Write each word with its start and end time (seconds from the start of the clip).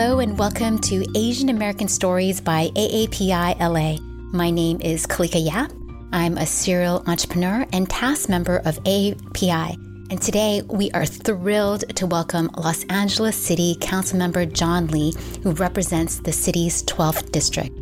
Hello 0.00 0.20
and 0.20 0.38
welcome 0.38 0.78
to 0.78 1.04
Asian 1.14 1.50
American 1.50 1.86
Stories 1.86 2.40
by 2.40 2.68
AAPI 2.68 3.60
LA. 3.60 4.02
My 4.32 4.48
name 4.48 4.80
is 4.80 5.06
Kalika 5.06 5.44
Yap. 5.44 5.70
I'm 6.10 6.38
a 6.38 6.46
serial 6.46 7.04
entrepreneur 7.06 7.66
and 7.74 7.86
task 7.90 8.30
member 8.30 8.62
of 8.64 8.82
AAPI. 8.84 9.74
And 10.10 10.22
today 10.22 10.62
we 10.68 10.90
are 10.92 11.04
thrilled 11.04 11.94
to 11.96 12.06
welcome 12.06 12.48
Los 12.56 12.82
Angeles 12.84 13.36
City 13.36 13.76
Councilmember 13.78 14.50
John 14.50 14.86
Lee, 14.86 15.12
who 15.42 15.52
represents 15.52 16.18
the 16.20 16.32
city's 16.32 16.82
12th 16.84 17.30
district. 17.30 17.76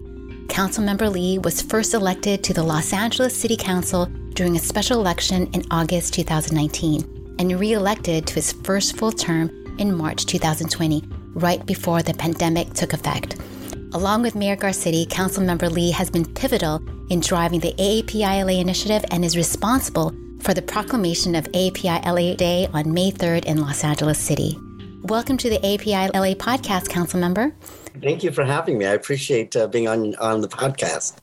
Councilmember 0.48 1.12
Lee 1.12 1.38
was 1.38 1.62
first 1.62 1.94
elected 1.94 2.42
to 2.42 2.52
the 2.52 2.64
Los 2.64 2.92
Angeles 2.92 3.32
City 3.32 3.56
Council 3.56 4.06
during 4.34 4.56
a 4.56 4.58
special 4.58 4.98
election 4.98 5.46
in 5.52 5.62
August 5.70 6.14
2019 6.14 7.36
and 7.38 7.60
re 7.60 7.74
elected 7.74 8.26
to 8.26 8.34
his 8.34 8.50
first 8.50 8.96
full 8.96 9.12
term 9.12 9.48
in 9.78 9.96
March 9.96 10.26
2020, 10.26 11.04
right 11.34 11.64
before 11.66 12.02
the 12.02 12.14
pandemic 12.14 12.72
took 12.74 12.92
effect. 12.92 13.36
Along 13.92 14.22
with 14.22 14.34
Mayor 14.34 14.56
Garcetti, 14.56 15.06
Councilmember 15.06 15.70
Lee 15.70 15.90
has 15.90 16.10
been 16.10 16.24
pivotal 16.34 16.82
in 17.10 17.20
driving 17.20 17.60
the 17.60 17.72
AAPI 17.74 18.44
LA 18.44 18.60
initiative 18.60 19.04
and 19.10 19.24
is 19.24 19.36
responsible 19.36 20.14
for 20.40 20.54
the 20.54 20.62
proclamation 20.62 21.34
of 21.34 21.44
AAPI 21.52 22.04
LA 22.04 22.34
Day 22.34 22.68
on 22.72 22.92
May 22.92 23.10
3rd 23.10 23.46
in 23.46 23.60
Los 23.60 23.84
Angeles 23.84 24.18
City. 24.18 24.58
Welcome 25.02 25.36
to 25.38 25.48
the 25.48 25.58
AAPI 25.58 26.14
LA 26.14 26.34
podcast, 26.34 26.88
Councilmember. 26.88 27.54
Thank 28.02 28.22
you 28.22 28.30
for 28.30 28.44
having 28.44 28.78
me. 28.78 28.86
I 28.86 28.92
appreciate 28.92 29.56
uh, 29.56 29.66
being 29.66 29.88
on 29.88 30.14
on 30.16 30.40
the 30.40 30.48
podcast. 30.48 31.16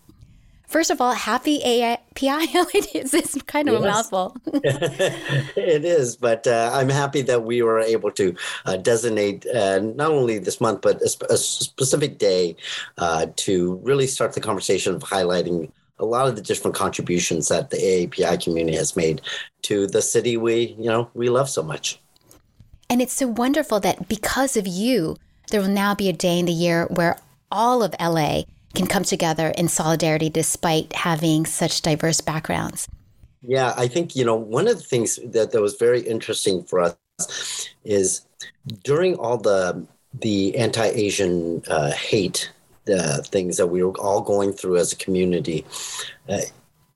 First 0.68 0.92
of 0.92 1.00
all, 1.00 1.14
happy 1.14 1.60
AAPI. 1.60 2.48
it's 2.74 3.42
kind 3.44 3.70
of 3.70 3.76
yes. 3.76 3.84
a 3.84 3.88
mouthful. 3.88 4.38
it 4.46 5.85
is, 5.85 6.16
but 6.16 6.48
uh, 6.48 6.72
I'm 6.74 6.90
happy 6.90 7.22
that 7.24 7.44
we 7.44 7.62
were 7.62 7.80
able 7.80 8.12
to 8.12 8.35
uh, 8.66 8.77
designate 8.77 9.46
uh, 9.48 9.80
not 9.80 10.12
only 10.12 10.40
this 10.40 10.60
month, 10.60 10.82
but 10.82 11.02
a, 11.02 11.10
sp- 11.10 11.30
a 11.30 11.38
specific 11.38 12.18
day 12.18 12.55
uh, 12.98 13.27
to 13.38 13.76
really 13.84 14.07
start 14.07 14.34
the 14.34 14.41
conversation 14.41 14.96
of 14.96 15.04
highlighting 15.04 15.72
a 15.99 16.05
lot 16.05 16.27
of 16.27 16.35
the 16.35 16.41
different 16.41 16.76
contributions 16.76 17.48
that 17.48 17.70
the 17.70 17.77
AAPI 17.77 18.44
community 18.44 18.77
has 18.77 18.96
made 18.96 19.22
to 19.63 19.88
the 19.88 20.02
city 20.02 20.35
we, 20.35 20.76
you 20.77 20.90
know, 20.90 21.10
we 21.13 21.29
love 21.29 21.50
so 21.50 21.63
much. 21.63 22.00
And 22.90 23.02
it's 23.02 23.13
so 23.13 23.27
wonderful 23.27 23.79
that 23.79 24.07
because 24.07 24.57
of 24.57 24.68
you, 24.68 25.18
there 25.50 25.62
will 25.62 25.70
now 25.70 25.96
be 25.96 26.10
a 26.10 26.13
day 26.13 26.38
in 26.40 26.46
the 26.46 26.52
year 26.52 26.85
where 26.88 27.18
all 27.52 27.82
of 27.84 27.96
LA 28.00 28.44
can 28.76 28.87
come 28.87 29.04
together 29.04 29.49
in 29.57 29.68
solidarity 29.68 30.29
despite 30.29 30.93
having 30.93 31.45
such 31.45 31.81
diverse 31.81 32.21
backgrounds. 32.21 32.87
Yeah, 33.41 33.73
I 33.77 33.87
think, 33.87 34.15
you 34.15 34.26
know, 34.26 34.35
one 34.35 34.67
of 34.67 34.77
the 34.77 34.84
things 34.84 35.20
that, 35.23 35.51
that 35.51 35.62
was 35.62 35.76
very 35.76 36.01
interesting 36.01 36.63
for 36.63 36.82
us 36.82 37.70
is 37.84 38.26
during 38.84 39.15
all 39.15 39.37
the 39.37 39.85
the 40.21 40.55
anti-Asian 40.57 41.62
uh, 41.67 41.91
hate 41.91 42.49
uh, 42.93 43.21
things 43.23 43.57
that 43.57 43.67
we 43.67 43.84
were 43.84 43.98
all 43.99 44.21
going 44.21 44.54
through 44.54 44.77
as 44.77 44.93
a 44.93 44.95
community, 44.95 45.65
uh, 46.29 46.39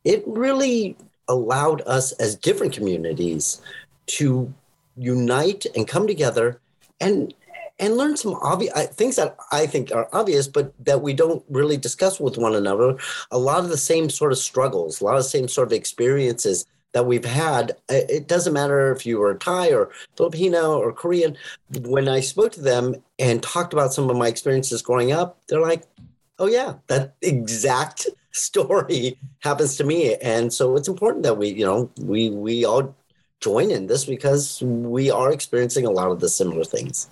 it 0.03 0.23
really 0.25 0.95
allowed 1.27 1.81
us 1.85 2.11
as 2.13 2.35
different 2.35 2.73
communities 2.73 3.61
to 4.07 4.53
unite 4.95 5.65
and 5.75 5.87
come 5.87 6.07
together 6.07 6.59
and 6.99 7.33
and 7.79 7.97
learn 7.97 8.17
some 8.17 8.33
obvious 8.35 8.73
things 8.89 9.15
that 9.15 9.37
I 9.51 9.65
think 9.65 9.91
are 9.91 10.09
obvious, 10.11 10.47
but 10.47 10.73
that 10.85 11.01
we 11.01 11.13
don't 11.13 11.43
really 11.49 11.77
discuss 11.77 12.19
with 12.19 12.37
one 12.37 12.55
another. 12.55 12.97
A 13.31 13.37
lot 13.37 13.59
of 13.59 13.69
the 13.69 13.77
same 13.77 14.09
sort 14.09 14.31
of 14.31 14.37
struggles, 14.37 14.99
a 14.99 15.05
lot 15.05 15.15
of 15.15 15.23
the 15.23 15.29
same 15.29 15.47
sort 15.47 15.69
of 15.69 15.73
experiences 15.73 16.65
that 16.91 17.05
we've 17.05 17.25
had. 17.25 17.77
It 17.87 18.27
doesn't 18.27 18.53
matter 18.53 18.91
if 18.91 19.05
you 19.05 19.19
were 19.19 19.35
Thai 19.35 19.71
or 19.71 19.91
Filipino 20.17 20.77
or 20.79 20.91
Korean. 20.91 21.37
When 21.81 22.07
I 22.07 22.19
spoke 22.19 22.51
to 22.53 22.61
them 22.61 22.95
and 23.17 23.41
talked 23.41 23.73
about 23.73 23.93
some 23.93 24.09
of 24.09 24.17
my 24.17 24.27
experiences 24.27 24.81
growing 24.81 25.11
up, 25.11 25.39
they're 25.47 25.61
like, 25.61 25.83
"Oh 26.39 26.47
yeah, 26.47 26.75
that 26.87 27.15
exact 27.21 28.07
story 28.31 29.17
happens 29.39 29.77
to 29.77 29.83
me." 29.83 30.15
And 30.15 30.51
so 30.51 30.75
it's 30.75 30.87
important 30.87 31.23
that 31.23 31.37
we, 31.37 31.49
you 31.49 31.65
know, 31.65 31.91
we 31.99 32.31
we 32.31 32.65
all 32.65 32.95
join 33.39 33.71
in 33.71 33.87
this 33.87 34.05
because 34.05 34.61
we 34.61 35.09
are 35.09 35.31
experiencing 35.31 35.85
a 35.85 35.91
lot 35.91 36.11
of 36.11 36.19
the 36.19 36.29
similar 36.29 36.63
things. 36.63 37.07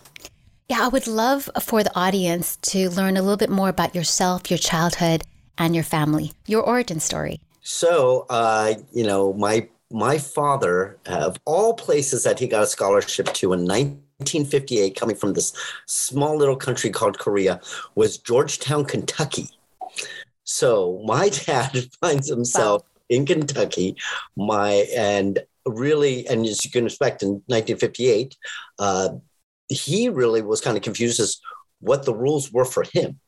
Yeah, 0.69 0.81
I 0.81 0.89
would 0.89 1.07
love 1.07 1.49
for 1.61 1.81
the 1.81 1.97
audience 1.97 2.57
to 2.73 2.89
learn 2.89 3.15
a 3.15 3.21
little 3.21 3.37
bit 3.37 3.49
more 3.49 3.69
about 3.69 3.95
yourself, 3.95 4.51
your 4.51 4.57
childhood, 4.57 5.23
and 5.57 5.73
your 5.73 5.85
family, 5.85 6.33
your 6.45 6.61
origin 6.61 6.99
story. 6.99 7.39
So, 7.61 8.25
uh, 8.29 8.73
you 8.91 9.05
know, 9.05 9.31
my 9.33 9.69
my 9.89 10.17
father, 10.17 10.97
of 11.05 11.37
all 11.45 11.73
places 11.73 12.23
that 12.23 12.39
he 12.39 12.47
got 12.47 12.63
a 12.63 12.67
scholarship 12.67 13.27
to 13.35 13.53
in 13.53 13.61
1958, 13.61 14.93
coming 14.99 15.15
from 15.15 15.33
this 15.33 15.53
small 15.85 16.35
little 16.35 16.57
country 16.57 16.89
called 16.89 17.17
Korea, 17.17 17.61
was 17.95 18.17
Georgetown, 18.17 18.83
Kentucky. 18.83 19.47
So 20.43 21.01
my 21.05 21.29
dad 21.45 21.89
finds 22.01 22.27
himself 22.27 22.81
wow. 22.81 22.87
in 23.07 23.25
Kentucky. 23.25 23.95
My 24.35 24.85
and 24.93 25.39
really, 25.65 26.27
and 26.27 26.45
as 26.45 26.65
you 26.65 26.71
can 26.71 26.85
expect, 26.85 27.23
in 27.23 27.41
1958, 27.47 28.35
uh, 28.79 29.09
he 29.69 30.09
really 30.09 30.41
was 30.41 30.61
kind 30.61 30.77
of 30.77 30.83
confused 30.83 31.19
as 31.19 31.39
what 31.79 32.05
the 32.05 32.15
rules 32.15 32.51
were 32.51 32.65
for 32.65 32.83
him. 32.83 33.19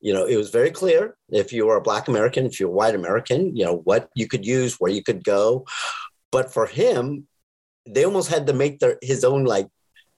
You 0.00 0.12
know, 0.12 0.24
it 0.24 0.36
was 0.36 0.50
very 0.50 0.70
clear 0.70 1.16
if 1.30 1.52
you 1.52 1.66
were 1.66 1.76
a 1.76 1.82
Black 1.82 2.08
American, 2.08 2.44
if 2.44 2.58
you're 2.58 2.68
a 2.68 2.72
white 2.72 2.94
American, 2.94 3.54
you 3.56 3.64
know, 3.64 3.76
what 3.84 4.08
you 4.14 4.26
could 4.26 4.44
use, 4.44 4.74
where 4.80 4.90
you 4.90 5.02
could 5.02 5.22
go. 5.22 5.64
But 6.32 6.52
for 6.52 6.66
him, 6.66 7.28
they 7.86 8.04
almost 8.04 8.30
had 8.30 8.46
to 8.46 8.52
make 8.52 8.78
their 8.78 8.98
his 9.02 9.24
own 9.24 9.44
like 9.44 9.68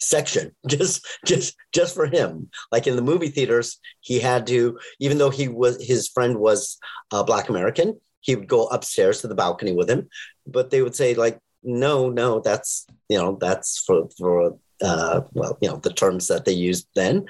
section 0.00 0.54
just 0.66 1.06
just 1.24 1.56
just 1.72 1.94
for 1.94 2.06
him 2.06 2.50
like 2.72 2.86
in 2.86 2.96
the 2.96 3.02
movie 3.02 3.28
theaters 3.28 3.78
he 4.00 4.18
had 4.18 4.46
to 4.46 4.78
even 5.00 5.18
though 5.18 5.30
he 5.30 5.48
was 5.48 5.82
his 5.82 6.08
friend 6.08 6.36
was 6.36 6.78
a 7.12 7.24
black 7.24 7.48
american 7.48 7.98
he 8.20 8.34
would 8.34 8.48
go 8.48 8.66
upstairs 8.66 9.20
to 9.20 9.28
the 9.28 9.34
balcony 9.34 9.72
with 9.72 9.88
him 9.88 10.08
but 10.46 10.70
they 10.70 10.82
would 10.82 10.94
say 10.94 11.14
like 11.14 11.38
no 11.62 12.10
no 12.10 12.40
that's 12.40 12.86
you 13.08 13.16
know 13.16 13.38
that's 13.40 13.78
for 13.78 14.08
for 14.18 14.58
uh, 14.84 15.22
well, 15.32 15.58
you 15.60 15.68
know, 15.68 15.76
the 15.76 15.92
terms 15.92 16.28
that 16.28 16.44
they 16.44 16.52
used 16.52 16.86
then. 16.94 17.26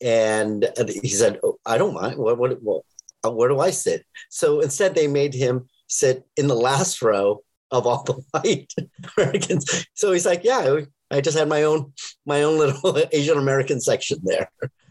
And 0.00 0.68
he 0.88 1.08
said, 1.08 1.38
oh, 1.44 1.58
I 1.64 1.78
don't 1.78 1.94
mind. 1.94 2.18
What, 2.18 2.38
what, 2.38 2.62
what, 2.62 2.82
uh, 3.24 3.30
where 3.30 3.48
do 3.48 3.60
I 3.60 3.70
sit? 3.70 4.04
So 4.28 4.60
instead, 4.60 4.94
they 4.94 5.06
made 5.06 5.34
him 5.34 5.68
sit 5.86 6.26
in 6.36 6.48
the 6.48 6.54
last 6.54 7.00
row 7.02 7.42
of 7.70 7.86
all 7.86 8.02
the 8.06 8.22
white 8.32 8.72
Americans. 9.16 9.86
So 9.94 10.12
he's 10.12 10.26
like, 10.26 10.44
yeah, 10.44 10.80
I 11.10 11.20
just 11.20 11.38
had 11.38 11.48
my 11.48 11.62
own 11.62 11.92
my 12.26 12.42
own 12.42 12.58
little 12.58 12.98
Asian 13.12 13.38
American 13.38 13.80
section 13.80 14.18
there. 14.22 14.50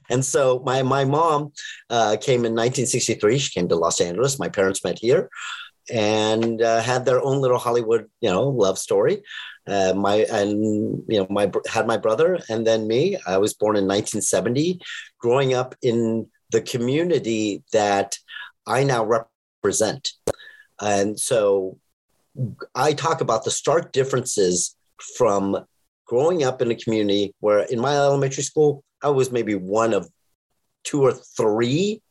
And 0.10 0.24
so 0.24 0.62
my 0.66 0.84
my 0.84 1.06
mom 1.06 1.54
uh, 1.90 2.18
came 2.20 2.46
in 2.46 2.54
1963. 2.54 3.40
She 3.40 3.60
came 3.60 3.68
to 3.70 3.76
Los 3.76 4.02
Angeles. 4.02 4.40
My 4.40 4.50
parents 4.50 4.84
met 4.84 5.00
here, 5.00 5.30
and 5.92 6.62
uh, 6.62 6.82
had 6.82 7.06
their 7.06 7.22
own 7.22 7.40
little 7.40 7.58
Hollywood, 7.58 8.10
you 8.22 8.30
know, 8.30 8.48
love 8.48 8.78
story. 8.78 9.24
Uh, 9.66 9.94
my 9.96 10.26
and 10.30 11.04
you 11.08 11.20
know 11.20 11.28
my 11.30 11.50
had 11.68 11.88
my 11.88 11.98
brother 11.98 12.40
and 12.50 12.68
then 12.68 12.88
me. 12.88 13.18
I 13.26 13.38
was 13.38 13.54
born 13.54 13.76
in 13.78 13.86
1970, 13.86 14.80
growing 15.20 15.54
up 15.54 15.76
in 15.82 16.28
the 16.52 16.62
community 16.62 17.64
that 17.72 18.18
I 18.68 18.84
now 18.84 19.06
represent, 19.06 20.12
and 20.82 21.18
so 21.20 21.78
I 22.76 22.94
talk 22.94 23.22
about 23.22 23.46
the 23.46 23.52
stark 23.52 23.94
differences 23.94 24.76
from 25.18 25.66
growing 26.06 26.44
up 26.44 26.62
in 26.62 26.72
a 26.72 26.76
community 26.76 27.34
where 27.40 27.60
in 27.60 27.80
my 27.80 27.96
elementary 27.96 28.44
school 28.44 28.84
I 29.02 29.10
was 29.10 29.32
maybe 29.32 29.56
one 29.56 29.94
of 29.94 30.10
two 30.84 31.02
or 31.04 31.14
three, 31.14 32.02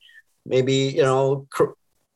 maybe 0.47 0.75
you 0.75 1.03
know 1.03 1.47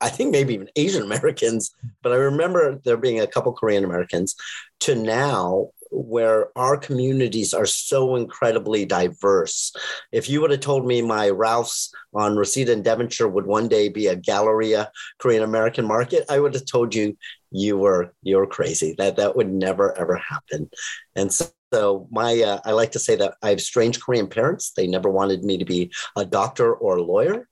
I 0.07 0.09
think 0.09 0.31
maybe 0.31 0.55
even 0.55 0.71
Asian 0.77 1.03
Americans, 1.03 1.75
but 2.03 2.13
I 2.13 2.17
remember 2.17 2.81
there 2.85 2.97
being 2.97 3.21
a 3.21 3.27
couple 3.27 3.53
Korean 3.53 3.85
Americans 3.85 4.37
to 4.81 4.95
now 4.95 5.71
where 5.91 6.57
our 6.57 6.77
communities 6.77 7.53
are 7.53 7.67
so 7.67 8.15
incredibly 8.15 8.85
diverse. 8.85 9.73
If 10.13 10.29
you 10.29 10.41
would 10.41 10.53
have 10.53 10.61
told 10.61 10.87
me 10.87 11.03
my 11.03 11.31
Ralph's 11.31 11.93
on 12.15 12.37
Reseda 12.37 12.73
and 12.73 12.85
Devonshire 12.85 13.29
would 13.29 13.47
one 13.47 13.67
day 13.67 13.89
be 13.89 14.07
a 14.07 14.15
Galleria 14.15 14.93
Korean 15.19 15.43
American 15.43 15.87
market, 15.87 16.25
I 16.29 16.39
would 16.39 16.55
have 16.55 16.67
told 16.67 16.95
you 16.95 17.17
you 17.51 17.77
were 17.77 18.15
you 18.23 18.37
were 18.37 18.47
crazy. 18.47 18.95
That 18.99 19.17
that 19.17 19.35
would 19.35 19.53
never 19.53 19.99
ever 19.99 20.17
happen. 20.17 20.71
And 21.17 21.33
so 21.33 21.47
so 21.73 22.07
my, 22.13 22.41
uh, 22.41 22.61
I 22.65 22.71
like 22.73 22.93
to 22.93 23.01
say 23.01 23.17
that 23.17 23.35
I 23.43 23.51
have 23.51 23.61
strange 23.61 24.01
Korean 24.01 24.29
parents. 24.29 24.71
They 24.71 24.87
never 24.87 25.11
wanted 25.11 25.43
me 25.43 25.59
to 25.59 25.65
be 25.65 25.91
a 26.15 26.25
doctor 26.25 26.73
or 26.73 26.97
a 26.97 27.03
lawyer 27.03 27.49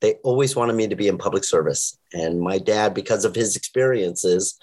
they 0.00 0.14
always 0.22 0.54
wanted 0.54 0.74
me 0.74 0.88
to 0.88 0.96
be 0.96 1.08
in 1.08 1.18
public 1.18 1.44
service. 1.44 1.98
And 2.12 2.40
my 2.40 2.58
dad, 2.58 2.94
because 2.94 3.24
of 3.24 3.34
his 3.34 3.56
experiences, 3.56 4.58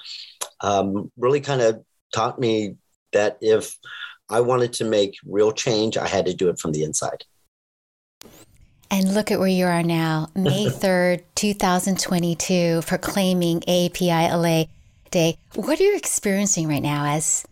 um, 0.62 1.12
really 1.18 1.42
kind 1.42 1.62
of 1.62 1.84
taught 2.14 2.40
me 2.40 2.76
that 3.12 3.38
if 3.42 3.78
I 4.30 4.42
wanted 4.42 4.74
to 4.74 4.86
make 4.86 5.16
real 5.26 5.52
change, 5.52 5.98
I 5.98 6.08
had 6.08 6.26
to 6.26 6.34
do 6.34 6.50
it 6.50 6.60
from 6.60 6.72
the 6.72 6.84
inside. 6.84 7.26
And 8.90 9.14
look 9.14 9.32
at 9.32 9.40
where 9.40 9.48
you 9.48 9.66
are 9.66 9.84
now, 9.84 10.30
May 10.36 10.68
3rd, 10.68 11.24
2022, 11.36 12.82
proclaiming 12.86 13.62
AAPI 13.62 14.32
LA 14.32 14.66
Day. 15.12 15.38
What 15.56 15.80
are 15.80 15.84
you 15.84 15.96
experiencing 15.96 16.68
right 16.68 16.82
now 16.82 17.06
as, 17.06 17.46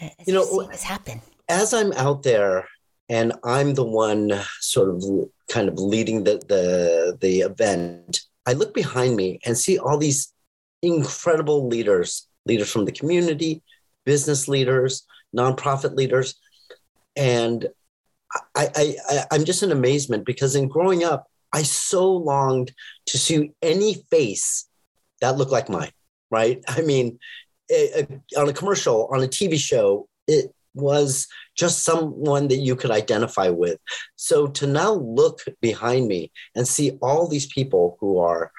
as 0.00 0.12
you 0.26 0.34
know 0.34 0.44
what's 0.46 0.82
happened? 0.82 1.20
As 1.48 1.74
I'm 1.74 1.92
out 1.92 2.22
there 2.22 2.66
and 3.08 3.32
I'm 3.44 3.74
the 3.74 3.84
one 3.84 4.32
sort 4.60 4.88
of 4.88 5.04
kind 5.48 5.68
of 5.68 5.78
leading 5.78 6.24
the 6.24 6.40
the 6.48 7.16
the 7.20 7.40
event. 7.40 8.20
I 8.46 8.52
look 8.52 8.74
behind 8.74 9.16
me 9.16 9.40
and 9.44 9.56
see 9.56 9.78
all 9.78 9.98
these 9.98 10.32
incredible 10.82 11.68
leaders, 11.68 12.28
leaders 12.46 12.70
from 12.70 12.84
the 12.84 12.92
community, 12.92 13.62
business 14.04 14.48
leaders, 14.48 15.06
nonprofit 15.36 15.94
leaders, 15.96 16.34
and 17.16 17.66
I, 18.54 18.68
I, 18.74 18.96
I 19.08 19.24
I'm 19.32 19.44
just 19.44 19.62
in 19.62 19.72
amazement 19.72 20.24
because 20.24 20.54
in 20.54 20.68
growing 20.68 21.04
up, 21.04 21.26
I 21.52 21.62
so 21.62 22.10
longed 22.10 22.72
to 23.06 23.18
see 23.18 23.52
any 23.62 23.94
face 24.10 24.68
that 25.20 25.36
looked 25.36 25.52
like 25.52 25.68
mine. 25.68 25.92
Right? 26.30 26.62
I 26.68 26.80
mean, 26.80 27.18
a, 27.70 28.00
a, 28.00 28.40
on 28.40 28.48
a 28.48 28.52
commercial, 28.52 29.08
on 29.12 29.22
a 29.22 29.28
TV 29.28 29.58
show, 29.58 30.08
it 30.26 30.53
was 30.74 31.28
just 31.56 31.84
someone 31.84 32.48
that 32.48 32.56
you 32.56 32.76
could 32.76 32.90
identify 32.90 33.48
with. 33.48 33.78
So 34.16 34.48
to 34.48 34.66
now 34.66 34.92
look 34.92 35.40
behind 35.60 36.08
me 36.08 36.32
and 36.54 36.66
see 36.66 36.98
all 37.00 37.28
these 37.28 37.46
people 37.46 37.96
who 38.00 38.18
are 38.18 38.50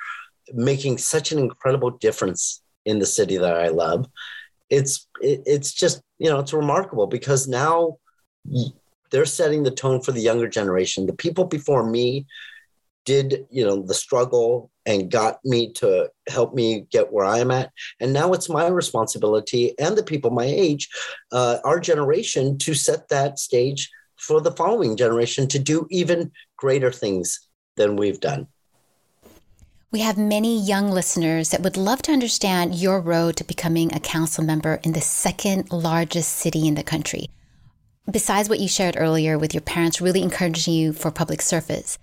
making 0.53 0.97
such 0.97 1.31
an 1.31 1.39
incredible 1.39 1.91
difference 1.91 2.61
in 2.85 2.99
the 2.99 3.05
city 3.05 3.37
that 3.37 3.57
I 3.57 3.69
love, 3.69 4.07
it's 4.69 5.07
it, 5.21 5.43
it's 5.45 5.73
just 5.73 6.01
you 6.17 6.29
know 6.29 6.39
it's 6.39 6.53
remarkable 6.53 7.07
because 7.07 7.47
now 7.47 7.97
they're 9.11 9.25
setting 9.25 9.63
the 9.63 9.71
tone 9.71 10.01
for 10.01 10.11
the 10.11 10.21
younger 10.21 10.47
generation. 10.47 11.05
The 11.05 11.13
people 11.13 11.45
before 11.45 11.89
me 11.89 12.25
did 13.05 13.45
you 13.49 13.65
know 13.65 13.81
the 13.81 13.93
struggle 13.93 14.71
and 14.85 15.11
got 15.11 15.39
me 15.43 15.71
to 15.73 16.09
help 16.27 16.53
me 16.53 16.85
get 16.91 17.11
where 17.11 17.25
I 17.25 17.39
am 17.39 17.51
at. 17.51 17.71
And 17.99 18.13
now 18.13 18.33
it's 18.33 18.49
my 18.49 18.67
responsibility 18.67 19.77
and 19.79 19.97
the 19.97 20.03
people 20.03 20.31
my 20.31 20.45
age, 20.45 20.89
uh, 21.31 21.57
our 21.63 21.79
generation, 21.79 22.57
to 22.59 22.73
set 22.73 23.09
that 23.09 23.39
stage 23.39 23.89
for 24.17 24.41
the 24.41 24.51
following 24.51 24.95
generation 24.95 25.47
to 25.47 25.59
do 25.59 25.87
even 25.89 26.31
greater 26.57 26.91
things 26.91 27.47
than 27.75 27.95
we've 27.95 28.19
done. 28.19 28.47
We 29.91 30.01
have 30.01 30.17
many 30.17 30.59
young 30.59 30.91
listeners 30.91 31.49
that 31.49 31.61
would 31.61 31.77
love 31.77 32.01
to 32.03 32.11
understand 32.11 32.75
your 32.75 32.99
road 32.99 33.37
to 33.37 33.43
becoming 33.45 33.93
a 33.93 33.99
council 33.99 34.43
member 34.43 34.79
in 34.83 34.91
the 34.91 35.01
second 35.01 35.71
largest 35.71 36.33
city 36.33 36.67
in 36.67 36.75
the 36.75 36.83
country. 36.83 37.29
Besides 38.11 38.49
what 38.49 38.59
you 38.59 38.67
shared 38.67 38.97
earlier 38.99 39.37
with 39.39 39.53
your 39.53 39.61
parents 39.61 40.01
really 40.01 40.21
encouraging 40.21 40.73
you 40.73 40.91
for 40.93 41.11
public 41.11 41.41
service, 41.41 41.97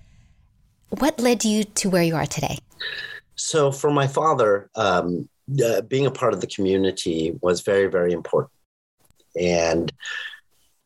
what 0.89 1.21
led 1.21 1.45
you 1.45 1.65
to 1.65 1.91
where 1.91 2.03
you 2.03 2.17
are 2.17 2.27
today? 2.27 2.59
So, 3.35 3.73
for 3.73 3.91
my 3.91 4.07
father, 4.07 4.71
um, 4.75 5.29
uh, 5.65 5.83
being 5.83 6.07
a 6.07 6.11
part 6.11 6.33
of 6.33 6.41
the 6.41 6.47
community 6.47 7.37
was 7.41 7.63
very, 7.63 7.87
very 7.87 8.13
important. 8.13 8.53
And 9.39 9.93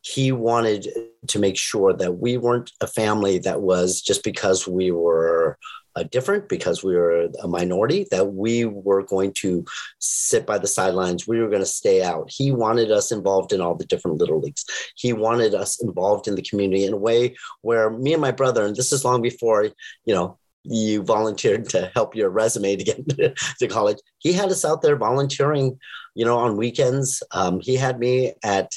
he 0.00 0.30
wanted 0.30 0.86
to 1.26 1.38
make 1.38 1.58
sure 1.58 1.92
that 1.92 2.18
we 2.18 2.36
weren't 2.36 2.70
a 2.80 2.86
family 2.86 3.38
that 3.40 3.60
was 3.60 4.00
just 4.00 4.22
because 4.22 4.66
we 4.66 4.92
were 4.92 5.58
uh, 5.96 6.04
different 6.04 6.48
because 6.48 6.84
we 6.84 6.94
were 6.94 7.28
a 7.42 7.48
minority 7.48 8.06
that 8.10 8.34
we 8.34 8.66
were 8.66 9.02
going 9.02 9.32
to 9.32 9.64
sit 9.98 10.46
by 10.46 10.58
the 10.58 10.66
sidelines. 10.66 11.26
We 11.26 11.40
were 11.40 11.48
going 11.48 11.62
to 11.62 11.66
stay 11.66 12.02
out. 12.02 12.30
He 12.30 12.52
wanted 12.52 12.92
us 12.92 13.10
involved 13.10 13.52
in 13.52 13.60
all 13.60 13.74
the 13.74 13.86
different 13.86 14.18
little 14.18 14.38
leagues. 14.38 14.64
He 14.94 15.12
wanted 15.12 15.54
us 15.54 15.82
involved 15.82 16.28
in 16.28 16.34
the 16.34 16.42
community 16.42 16.84
in 16.84 16.92
a 16.92 16.98
way 16.98 17.34
where 17.62 17.90
me 17.90 18.12
and 18.12 18.22
my 18.22 18.32
brother 18.32 18.64
and 18.64 18.76
this 18.76 18.92
is 18.92 19.04
long 19.04 19.22
before 19.22 19.64
you 20.04 20.14
know 20.14 20.38
you 20.68 21.02
volunteered 21.02 21.68
to 21.70 21.90
help 21.94 22.14
your 22.14 22.30
resume 22.30 22.76
to 22.76 22.84
get 22.84 23.08
to 23.58 23.68
college. 23.68 23.98
He 24.18 24.32
had 24.32 24.50
us 24.50 24.64
out 24.64 24.82
there 24.82 24.96
volunteering 24.96 25.78
you 26.16 26.24
know 26.24 26.38
on 26.38 26.56
weekends. 26.56 27.22
Um, 27.30 27.60
he 27.60 27.76
had 27.76 28.00
me 28.00 28.32
at 28.42 28.72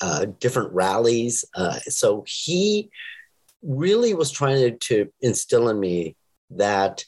uh, 0.00 0.26
different 0.38 0.72
rallies. 0.72 1.44
Uh, 1.56 1.78
so 1.80 2.24
he 2.26 2.90
really 3.62 4.14
was 4.14 4.30
trying 4.30 4.58
to, 4.58 4.76
to 4.76 5.12
instill 5.20 5.68
in 5.68 5.80
me 5.80 6.14
that 6.50 7.04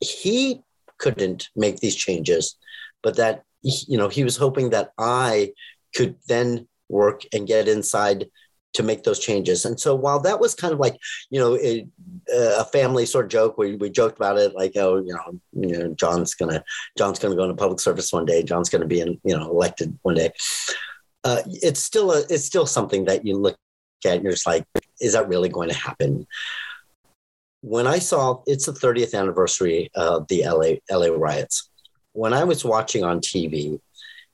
he 0.00 0.62
couldn't 0.98 1.48
make 1.54 1.78
these 1.78 1.94
changes, 1.94 2.56
but 3.02 3.16
that 3.16 3.44
you 3.62 3.96
know 3.96 4.08
he 4.08 4.24
was 4.24 4.36
hoping 4.36 4.70
that 4.70 4.92
I 4.98 5.52
could 5.94 6.16
then 6.26 6.66
work 6.88 7.22
and 7.32 7.46
get 7.46 7.68
inside 7.68 8.28
to 8.74 8.82
make 8.82 9.02
those 9.02 9.18
changes. 9.18 9.64
And 9.64 9.78
so 9.78 9.94
while 9.94 10.20
that 10.20 10.40
was 10.40 10.54
kind 10.54 10.72
of 10.72 10.80
like 10.80 10.96
you 11.30 11.38
know 11.40 11.56
a, 11.56 11.86
a 12.32 12.64
family 12.64 13.06
sort 13.06 13.26
of 13.26 13.30
joke, 13.30 13.58
we 13.58 13.76
we 13.76 13.90
joked 13.90 14.16
about 14.16 14.38
it 14.38 14.54
like 14.54 14.72
oh 14.76 14.96
you 14.98 15.14
know 15.14 15.40
you 15.52 15.78
know 15.78 15.94
John's 15.94 16.34
gonna 16.34 16.62
John's 16.96 17.18
gonna 17.18 17.36
go 17.36 17.44
into 17.44 17.56
public 17.56 17.80
service 17.80 18.12
one 18.12 18.24
day, 18.24 18.42
John's 18.42 18.68
gonna 18.68 18.86
be 18.86 19.00
in 19.00 19.20
you 19.24 19.36
know 19.36 19.50
elected 19.50 19.98
one 20.02 20.14
day. 20.14 20.30
Uh, 21.24 21.42
it's 21.46 21.80
still 21.80 22.12
a 22.12 22.22
it's 22.28 22.44
still 22.44 22.66
something 22.66 23.04
that 23.04 23.24
you 23.24 23.36
look 23.36 23.56
at 24.04 24.14
and 24.14 24.24
you're 24.24 24.32
just 24.32 24.46
like, 24.46 24.64
is 25.00 25.12
that 25.12 25.28
really 25.28 25.48
going 25.48 25.68
to 25.68 25.76
happen? 25.76 26.26
when 27.62 27.86
I 27.86 28.00
saw 28.00 28.42
it's 28.46 28.66
the 28.66 28.72
30th 28.72 29.18
anniversary 29.18 29.90
of 29.94 30.26
the 30.28 30.42
LA 30.44 30.94
LA 30.94 31.14
riots, 31.16 31.70
when 32.12 32.34
I 32.34 32.44
was 32.44 32.64
watching 32.64 33.04
on 33.04 33.20
TV 33.20 33.80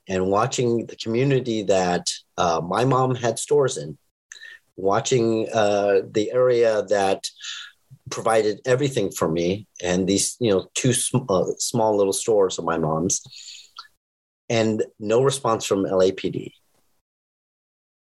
and 0.08 0.30
watching 0.30 0.86
the 0.86 0.96
community 0.96 1.62
that 1.64 2.10
uh, 2.38 2.60
my 2.64 2.84
mom 2.84 3.14
had 3.14 3.38
stores 3.38 3.76
in, 3.76 3.96
watching 4.78 5.48
uh, 5.52 6.00
the 6.10 6.30
area 6.32 6.82
that 6.88 7.24
provided 8.10 8.60
everything 8.64 9.10
for 9.10 9.28
me, 9.28 9.66
and 9.82 10.08
these 10.08 10.36
you 10.40 10.50
know 10.50 10.68
two 10.74 10.94
sm- 10.94 11.28
uh, 11.28 11.44
small 11.58 11.96
little 11.96 12.14
stores 12.14 12.58
of 12.58 12.64
my 12.64 12.78
mom's, 12.78 13.20
and 14.48 14.82
no 14.98 15.22
response 15.22 15.66
from 15.66 15.84
LAPD. 15.84 16.52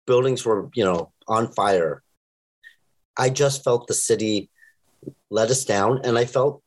Buildings 0.06 0.44
were 0.44 0.70
you 0.74 0.84
know 0.84 1.12
on 1.26 1.52
fire. 1.52 2.02
I 3.16 3.30
just 3.30 3.64
felt 3.64 3.86
the 3.86 3.94
city 3.94 4.50
let 5.30 5.50
us 5.50 5.64
down. 5.64 6.00
And 6.04 6.18
I 6.18 6.24
felt, 6.24 6.62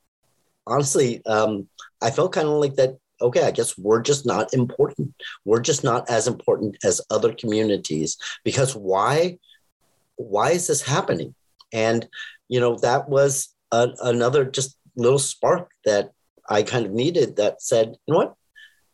honestly, 0.66 1.24
um, 1.26 1.68
I 2.02 2.12
felt 2.12 2.34
kind 2.34 2.48
of 2.48 2.56
like 2.56 2.76
that. 2.76 2.98
Okay, 3.22 3.44
I 3.44 3.52
guess 3.52 3.78
we're 3.78 4.02
just 4.02 4.26
not 4.26 4.54
important. 4.54 5.14
We're 5.44 5.60
just 5.60 5.84
not 5.84 6.10
as 6.10 6.26
important 6.26 6.78
as 6.86 7.02
other 7.10 7.34
communities 7.34 8.18
because 8.46 8.76
why? 8.76 9.40
Why 10.20 10.52
is 10.52 10.68
this 10.68 10.82
happening? 10.82 11.34
And 11.74 12.08
you 12.48 12.60
know 12.60 12.76
that 12.78 13.10
was 13.10 13.50
a, 13.72 13.90
another 14.04 14.46
just 14.46 14.78
little 14.96 15.20
spark 15.20 15.72
that 15.86 16.12
I 16.50 16.64
kind 16.64 16.86
of 16.86 16.92
needed. 16.92 17.38
That 17.38 17.62
said, 17.62 17.96
you 18.06 18.14
know 18.14 18.18
what? 18.20 18.36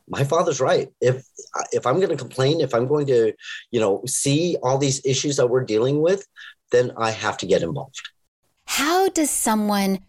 my 0.08 0.24
father's 0.24 0.62
right 0.62 0.90
if 1.02 1.26
if 1.72 1.88
i'm 1.88 1.96
going 1.96 2.10
to 2.10 2.16
complain 2.16 2.62
if 2.62 2.76
i'm 2.76 2.86
going 2.88 3.08
to 3.08 3.34
you 3.72 3.80
know 3.80 4.04
see 4.06 4.56
all 4.62 4.78
these 4.78 5.04
issues 5.04 5.36
that 5.36 5.48
we're 5.48 5.66
dealing 5.66 6.00
with 6.00 6.28
then 6.70 6.92
i 6.96 7.10
have 7.10 7.36
to 7.36 7.48
get 7.48 7.64
involved 7.64 8.00
how 8.66 9.08
does 9.10 9.30
someone, 9.30 10.00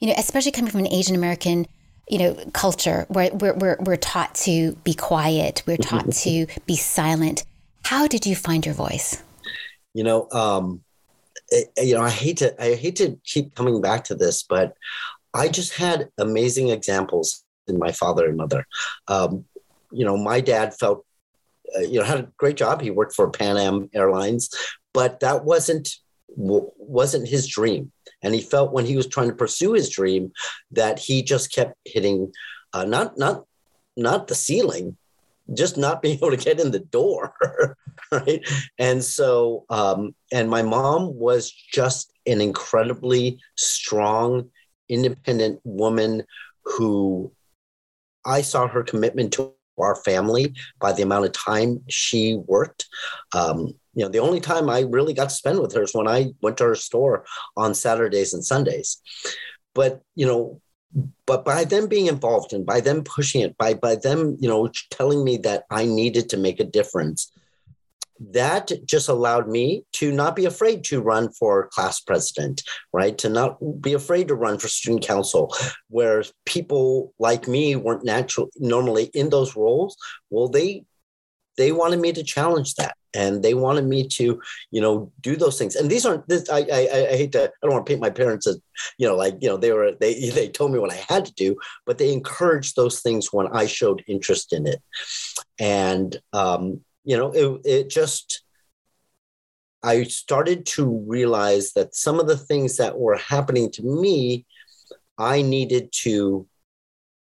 you 0.00 0.08
know, 0.08 0.14
especially 0.16 0.52
coming 0.52 0.70
from 0.70 0.80
an 0.80 0.92
Asian 0.92 1.14
American, 1.14 1.66
you 2.08 2.18
know, 2.18 2.34
culture 2.52 3.06
where 3.08 3.30
we're, 3.32 3.54
we're, 3.54 3.76
we're 3.80 3.96
taught 3.96 4.34
to 4.34 4.72
be 4.84 4.94
quiet, 4.94 5.62
we're 5.66 5.76
taught 5.76 6.10
to 6.24 6.46
be 6.66 6.76
silent. 6.76 7.44
How 7.84 8.06
did 8.06 8.26
you 8.26 8.34
find 8.34 8.64
your 8.64 8.74
voice? 8.74 9.22
You 9.98 10.04
know, 10.04 10.28
um, 10.30 10.84
it, 11.48 11.70
you 11.76 11.94
know, 11.96 12.02
I 12.02 12.10
hate 12.10 12.36
to, 12.36 12.62
I 12.62 12.76
hate 12.76 12.94
to 12.96 13.18
keep 13.24 13.56
coming 13.56 13.80
back 13.80 14.04
to 14.04 14.14
this, 14.14 14.44
but 14.44 14.76
I 15.34 15.48
just 15.48 15.74
had 15.74 16.10
amazing 16.18 16.68
examples 16.68 17.44
in 17.66 17.80
my 17.80 17.90
father 17.90 18.28
and 18.28 18.36
mother. 18.36 18.64
Um, 19.08 19.44
you 19.90 20.04
know, 20.04 20.16
my 20.16 20.40
dad 20.40 20.72
felt, 20.78 21.04
uh, 21.76 21.80
you 21.80 21.98
know, 21.98 22.04
had 22.04 22.20
a 22.20 22.28
great 22.36 22.56
job. 22.56 22.80
He 22.80 22.92
worked 22.92 23.16
for 23.16 23.28
Pan 23.28 23.56
Am 23.56 23.90
Airlines, 23.92 24.50
but 24.94 25.18
that 25.18 25.44
wasn't 25.44 25.88
wasn't 26.28 27.26
his 27.26 27.48
dream 27.48 27.90
and 28.22 28.34
he 28.34 28.40
felt 28.40 28.72
when 28.72 28.86
he 28.86 28.96
was 28.96 29.08
trying 29.08 29.28
to 29.28 29.34
pursue 29.34 29.72
his 29.72 29.88
dream 29.88 30.30
that 30.70 31.00
he 31.00 31.22
just 31.22 31.52
kept 31.52 31.74
hitting 31.84 32.30
uh, 32.74 32.84
not 32.84 33.18
not 33.18 33.44
not 33.96 34.28
the 34.28 34.34
ceiling 34.36 34.96
just 35.54 35.76
not 35.76 36.02
being 36.02 36.16
able 36.16 36.30
to 36.30 36.36
get 36.36 36.60
in 36.60 36.70
the 36.70 36.78
door 36.78 37.34
right 38.12 38.46
and 38.78 39.02
so 39.04 39.64
um, 39.70 40.14
and 40.32 40.48
my 40.48 40.62
mom 40.62 41.14
was 41.14 41.50
just 41.50 42.12
an 42.26 42.40
incredibly 42.40 43.38
strong 43.56 44.48
independent 44.88 45.60
woman 45.64 46.22
who 46.64 47.30
i 48.24 48.40
saw 48.40 48.66
her 48.66 48.82
commitment 48.82 49.32
to 49.32 49.52
our 49.78 49.94
family 49.96 50.54
by 50.80 50.92
the 50.92 51.02
amount 51.02 51.24
of 51.24 51.32
time 51.32 51.80
she 51.88 52.36
worked 52.46 52.86
um, 53.34 53.74
you 53.98 54.04
know, 54.04 54.10
the 54.10 54.20
only 54.20 54.38
time 54.38 54.70
I 54.70 54.82
really 54.82 55.12
got 55.12 55.28
to 55.28 55.34
spend 55.34 55.58
with 55.58 55.74
her 55.74 55.82
is 55.82 55.92
when 55.92 56.06
I 56.06 56.26
went 56.40 56.56
to 56.58 56.64
her 56.66 56.76
store 56.76 57.24
on 57.56 57.74
Saturdays 57.74 58.32
and 58.32 58.44
Sundays. 58.44 59.02
But, 59.74 60.02
you 60.14 60.24
know, 60.24 60.60
but 61.26 61.44
by 61.44 61.64
them 61.64 61.88
being 61.88 62.06
involved 62.06 62.52
and 62.52 62.64
by 62.64 62.80
them 62.80 63.02
pushing 63.02 63.40
it, 63.40 63.58
by 63.58 63.74
by 63.74 63.96
them, 63.96 64.36
you 64.38 64.48
know, 64.48 64.70
telling 64.92 65.24
me 65.24 65.36
that 65.38 65.64
I 65.68 65.84
needed 65.84 66.28
to 66.28 66.36
make 66.36 66.60
a 66.60 66.64
difference, 66.64 67.32
that 68.30 68.72
just 68.84 69.08
allowed 69.08 69.48
me 69.48 69.84
to 69.92 70.12
not 70.12 70.36
be 70.36 70.44
afraid 70.44 70.84
to 70.84 71.00
run 71.00 71.30
for 71.30 71.68
class 71.68 72.00
president, 72.00 72.62
right? 72.92 73.16
To 73.18 73.28
not 73.28 73.58
be 73.80 73.92
afraid 73.92 74.28
to 74.28 74.34
run 74.34 74.58
for 74.58 74.68
student 74.68 75.02
council, 75.02 75.54
where 75.88 76.24
people 76.44 77.14
like 77.18 77.48
me 77.48 77.76
weren't 77.76 78.04
natural 78.04 78.48
normally 78.56 79.10
in 79.14 79.30
those 79.30 79.56
roles. 79.56 79.96
Well, 80.30 80.48
they 80.48 80.84
they 81.56 81.72
wanted 81.72 82.00
me 82.00 82.12
to 82.12 82.22
challenge 82.22 82.74
that 82.76 82.96
and 83.14 83.42
they 83.42 83.54
wanted 83.54 83.84
me 83.84 84.06
to 84.06 84.40
you 84.70 84.80
know 84.80 85.10
do 85.20 85.36
those 85.36 85.58
things 85.58 85.76
and 85.76 85.90
these 85.90 86.06
aren't 86.06 86.26
this 86.28 86.48
I, 86.48 86.58
I 86.60 87.08
i 87.12 87.16
hate 87.16 87.32
to 87.32 87.44
i 87.44 87.50
don't 87.62 87.72
want 87.72 87.86
to 87.86 87.90
paint 87.90 88.00
my 88.00 88.10
parents 88.10 88.46
as 88.46 88.60
you 88.98 89.06
know 89.06 89.16
like 89.16 89.36
you 89.40 89.48
know 89.48 89.56
they 89.56 89.72
were 89.72 89.92
they 89.92 90.30
they 90.30 90.48
told 90.48 90.72
me 90.72 90.78
what 90.78 90.92
i 90.92 91.04
had 91.08 91.24
to 91.26 91.34
do 91.34 91.56
but 91.84 91.98
they 91.98 92.12
encouraged 92.12 92.76
those 92.76 93.00
things 93.00 93.32
when 93.32 93.48
i 93.48 93.66
showed 93.66 94.04
interest 94.06 94.52
in 94.52 94.66
it 94.66 94.80
and 95.58 96.20
um 96.32 96.80
you 97.08 97.16
know 97.16 97.30
it, 97.32 97.60
it 97.64 97.90
just 97.90 98.42
i 99.82 100.02
started 100.04 100.66
to 100.66 100.84
realize 101.06 101.72
that 101.72 101.94
some 101.94 102.20
of 102.20 102.26
the 102.26 102.40
things 102.48 102.76
that 102.76 102.98
were 102.98 103.16
happening 103.16 103.70
to 103.70 103.82
me 103.82 104.44
i 105.18 105.42
needed 105.42 105.90
to 105.92 106.46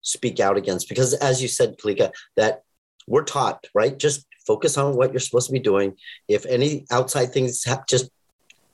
speak 0.02 0.40
out 0.40 0.57
against 0.57 0.88
because 0.88 1.14
as 1.14 1.43
you 1.43 1.49
said 1.49 1.76
kalika 1.78 2.11
that 2.37 2.62
we're 3.07 3.25
taught 3.25 3.64
right 3.75 3.99
just 3.99 4.26
focus 4.47 4.78
on 4.78 4.97
what 4.97 5.12
you're 5.12 5.21
supposed 5.21 5.49
to 5.49 5.52
be 5.52 5.59
doing. 5.59 5.97
If 6.28 6.47
any 6.47 6.87
outside 6.90 7.33
things 7.33 7.64
have, 7.64 7.87
just 7.87 8.11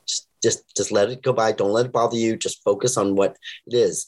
just 0.06 0.28
just 0.42 0.76
just 0.76 0.92
let 0.92 1.10
it 1.10 1.22
go 1.22 1.32
by. 1.32 1.52
Don't 1.52 1.72
let 1.72 1.86
it 1.86 1.92
bother 1.92 2.16
you. 2.16 2.36
Just 2.36 2.62
focus 2.62 2.96
on 2.96 3.16
what 3.16 3.36
it 3.66 3.74
is. 3.74 4.06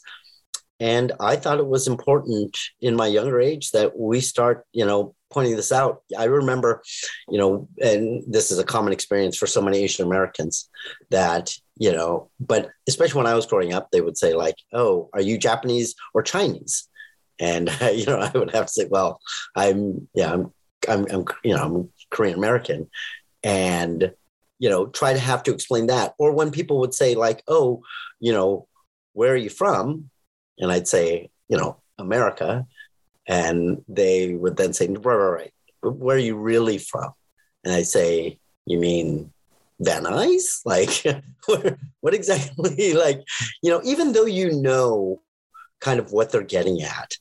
And 0.81 1.13
I 1.21 1.37
thought 1.37 1.61
it 1.61 1.67
was 1.67 1.87
important 1.87 2.59
in 2.81 2.97
my 2.97 3.07
younger 3.07 3.41
age 3.41 3.71
that 3.71 3.97
we 3.97 4.21
start, 4.21 4.67
you 4.73 4.85
know, 4.85 5.15
pointing 5.31 5.57
this 5.57 5.73
out. 5.73 6.03
I 6.19 6.25
remember, 6.25 6.83
you 7.29 7.39
know, 7.39 7.69
and 7.81 8.23
this 8.27 8.51
is 8.51 8.59
a 8.59 8.65
common 8.65 8.93
experience 8.93 9.37
for 9.37 9.47
so 9.47 9.63
many 9.63 9.79
Asian 9.79 10.07
Americans 10.07 10.69
that, 11.11 11.55
you 11.77 11.93
know, 11.93 12.31
but 12.41 12.71
especially 12.89 13.19
when 13.19 13.27
I 13.27 13.35
was 13.35 13.47
growing 13.47 13.73
up, 13.73 13.91
they 13.91 14.01
would 14.01 14.19
say, 14.19 14.35
like, 14.35 14.57
oh, 14.73 15.11
are 15.13 15.21
you 15.21 15.39
Japanese 15.39 15.95
or 16.13 16.23
Chinese? 16.23 16.89
And, 17.39 17.71
you 17.95 18.07
know, 18.07 18.19
I 18.19 18.37
would 18.37 18.51
have 18.53 18.67
to 18.67 18.73
say, 18.73 18.87
well, 18.91 19.21
I'm, 19.57 20.09
yeah, 20.15 20.33
I'm 20.33 20.53
I'm, 20.89 21.07
I'm 21.11 21.25
you 21.43 21.55
know 21.55 21.63
I'm 21.63 21.93
Korean 22.11 22.37
American, 22.37 22.91
and 23.43 24.13
you 24.59 24.71
know 24.71 24.87
try 24.87 25.13
to 25.13 25.19
have 25.19 25.43
to 25.45 25.53
explain 25.53 25.87
that. 25.89 26.15
Or 26.19 26.33
when 26.33 26.51
people 26.51 26.81
would 26.81 26.95
say 26.95 27.15
like, 27.15 27.43
oh, 27.49 27.83
you 28.21 28.33
know, 28.33 28.67
where 29.13 29.33
are 29.33 29.37
you 29.37 29.51
from? 29.51 30.11
And 30.59 30.71
I'd 30.71 30.89
say, 30.89 31.31
you 31.49 31.57
know, 31.57 31.77
America, 31.99 32.67
and 33.27 33.83
they 33.89 34.35
would 34.35 34.57
then 34.57 34.73
say, 34.73 34.89
right, 34.89 35.05
right, 35.05 35.51
right. 35.83 35.93
Where 35.93 36.17
are 36.17 36.21
you 36.21 36.37
really 36.37 36.79
from? 36.79 37.13
And 37.65 37.75
I'd 37.75 37.87
say, 37.87 38.39
you 38.67 38.79
mean 38.79 39.33
Van 39.81 40.05
Nuys? 40.05 40.61
Like, 40.65 41.25
what 42.01 42.15
exactly? 42.15 42.95
Like, 42.95 43.23
you 43.63 43.71
know, 43.71 43.81
even 43.85 44.13
though 44.13 44.27
you 44.27 44.53
know 44.53 45.21
kind 45.81 46.01
of 46.01 46.13
what 46.13 46.33
they're 46.33 46.43
getting 46.43 46.83
at, 46.83 47.13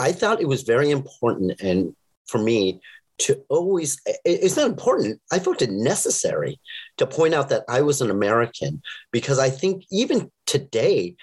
I 0.00 0.12
thought 0.12 0.40
it 0.40 0.48
was 0.48 0.62
very 0.62 0.90
important 0.90 1.60
and 1.60 1.94
for 2.26 2.38
me 2.38 2.80
to 3.18 3.38
always 3.50 4.00
it's 4.24 4.56
not 4.56 4.66
important 4.66 5.20
i 5.30 5.38
felt 5.38 5.60
it 5.60 5.70
necessary 5.70 6.58
to 6.96 7.06
point 7.06 7.34
out 7.34 7.50
that 7.50 7.64
i 7.68 7.82
was 7.82 8.00
an 8.00 8.10
american 8.10 8.80
because 9.10 9.38
i 9.38 9.50
think 9.50 9.84
even 9.90 10.30
today 10.46 11.14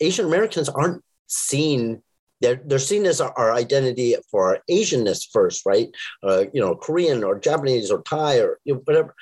asian 0.00 0.24
americans 0.26 0.68
aren't 0.68 1.02
seen 1.26 2.02
they're, 2.42 2.60
they're 2.66 2.78
seen 2.78 3.06
as 3.06 3.20
our, 3.20 3.32
our 3.38 3.52
identity 3.52 4.14
for 4.30 4.48
our 4.48 4.58
asianness 4.70 5.26
first 5.32 5.64
right 5.66 5.88
uh, 6.22 6.44
you 6.52 6.60
know 6.60 6.74
korean 6.74 7.24
or 7.24 7.38
japanese 7.38 7.90
or 7.90 8.02
thai 8.02 8.38
or 8.38 8.58
you 8.64 8.74
know, 8.74 8.80
whatever 8.84 9.14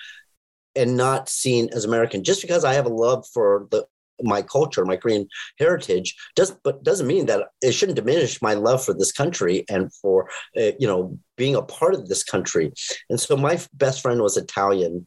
and 0.77 0.97
not 0.97 1.29
seen 1.29 1.69
as 1.73 1.85
american 1.85 2.25
just 2.25 2.43
because 2.43 2.65
i 2.65 2.75
have 2.75 2.87
a 2.87 2.91
love 2.91 3.25
for 3.33 3.67
the 3.71 3.87
my 4.23 4.43
culture, 4.43 4.85
my 4.85 4.97
Korean 4.97 5.29
heritage, 5.59 6.15
does 6.37 6.53
but 6.63 6.83
doesn't 6.85 7.07
mean 7.07 7.27
that 7.27 7.49
it 7.63 7.73
shouldn't 7.73 7.97
diminish 7.97 8.41
my 8.41 8.55
love 8.55 8.85
for 8.85 8.95
this 8.95 9.13
country 9.13 9.65
and 9.69 9.93
for 9.95 10.29
uh, 10.57 10.73
you 10.79 10.87
know 10.87 11.19
being 11.37 11.55
a 11.55 11.63
part 11.63 11.95
of 11.95 12.09
this 12.09 12.23
country. 12.23 12.73
And 13.11 13.19
so 13.19 13.37
my 13.37 13.61
best 13.73 14.03
friend 14.03 14.21
was 14.21 14.37
Italian. 14.37 15.07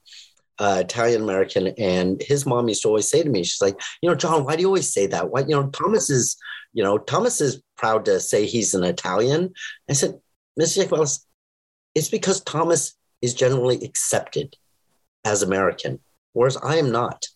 Uh, 0.60 0.82
Italian 0.84 1.22
American, 1.22 1.68
and 1.78 2.22
his 2.22 2.46
mom 2.46 2.68
used 2.68 2.82
to 2.82 2.88
always 2.88 3.10
say 3.10 3.22
to 3.22 3.30
me, 3.30 3.44
she's 3.44 3.62
like, 3.62 3.80
you 4.02 4.10
know, 4.10 4.16
John, 4.16 4.44
why 4.44 4.56
do 4.56 4.62
you 4.62 4.68
always 4.68 4.92
say 4.92 5.06
that? 5.08 5.30
Why, 5.30 5.42
you 5.42 5.50
know, 5.50 5.70
Thomas 5.70 6.10
is, 6.10 6.36
you 6.74 6.84
know, 6.84 6.98
Thomas 6.98 7.42
is 7.42 7.62
proud 7.76 8.06
to 8.06 8.20
say 8.20 8.46
he's 8.46 8.74
an 8.74 8.84
Italian. 8.84 9.54
I 9.90 9.94
said, 9.94 10.20
Mrs. 10.60 10.90
Wells, 10.90 11.26
it's 11.94 12.10
because 12.10 12.42
Thomas 12.42 12.96
is 13.22 13.34
generally 13.34 13.84
accepted 13.84 14.56
as 15.26 15.44
American, 15.44 16.00
whereas 16.34 16.58
I 16.58 16.78
am 16.78 16.92
not. 16.92 17.28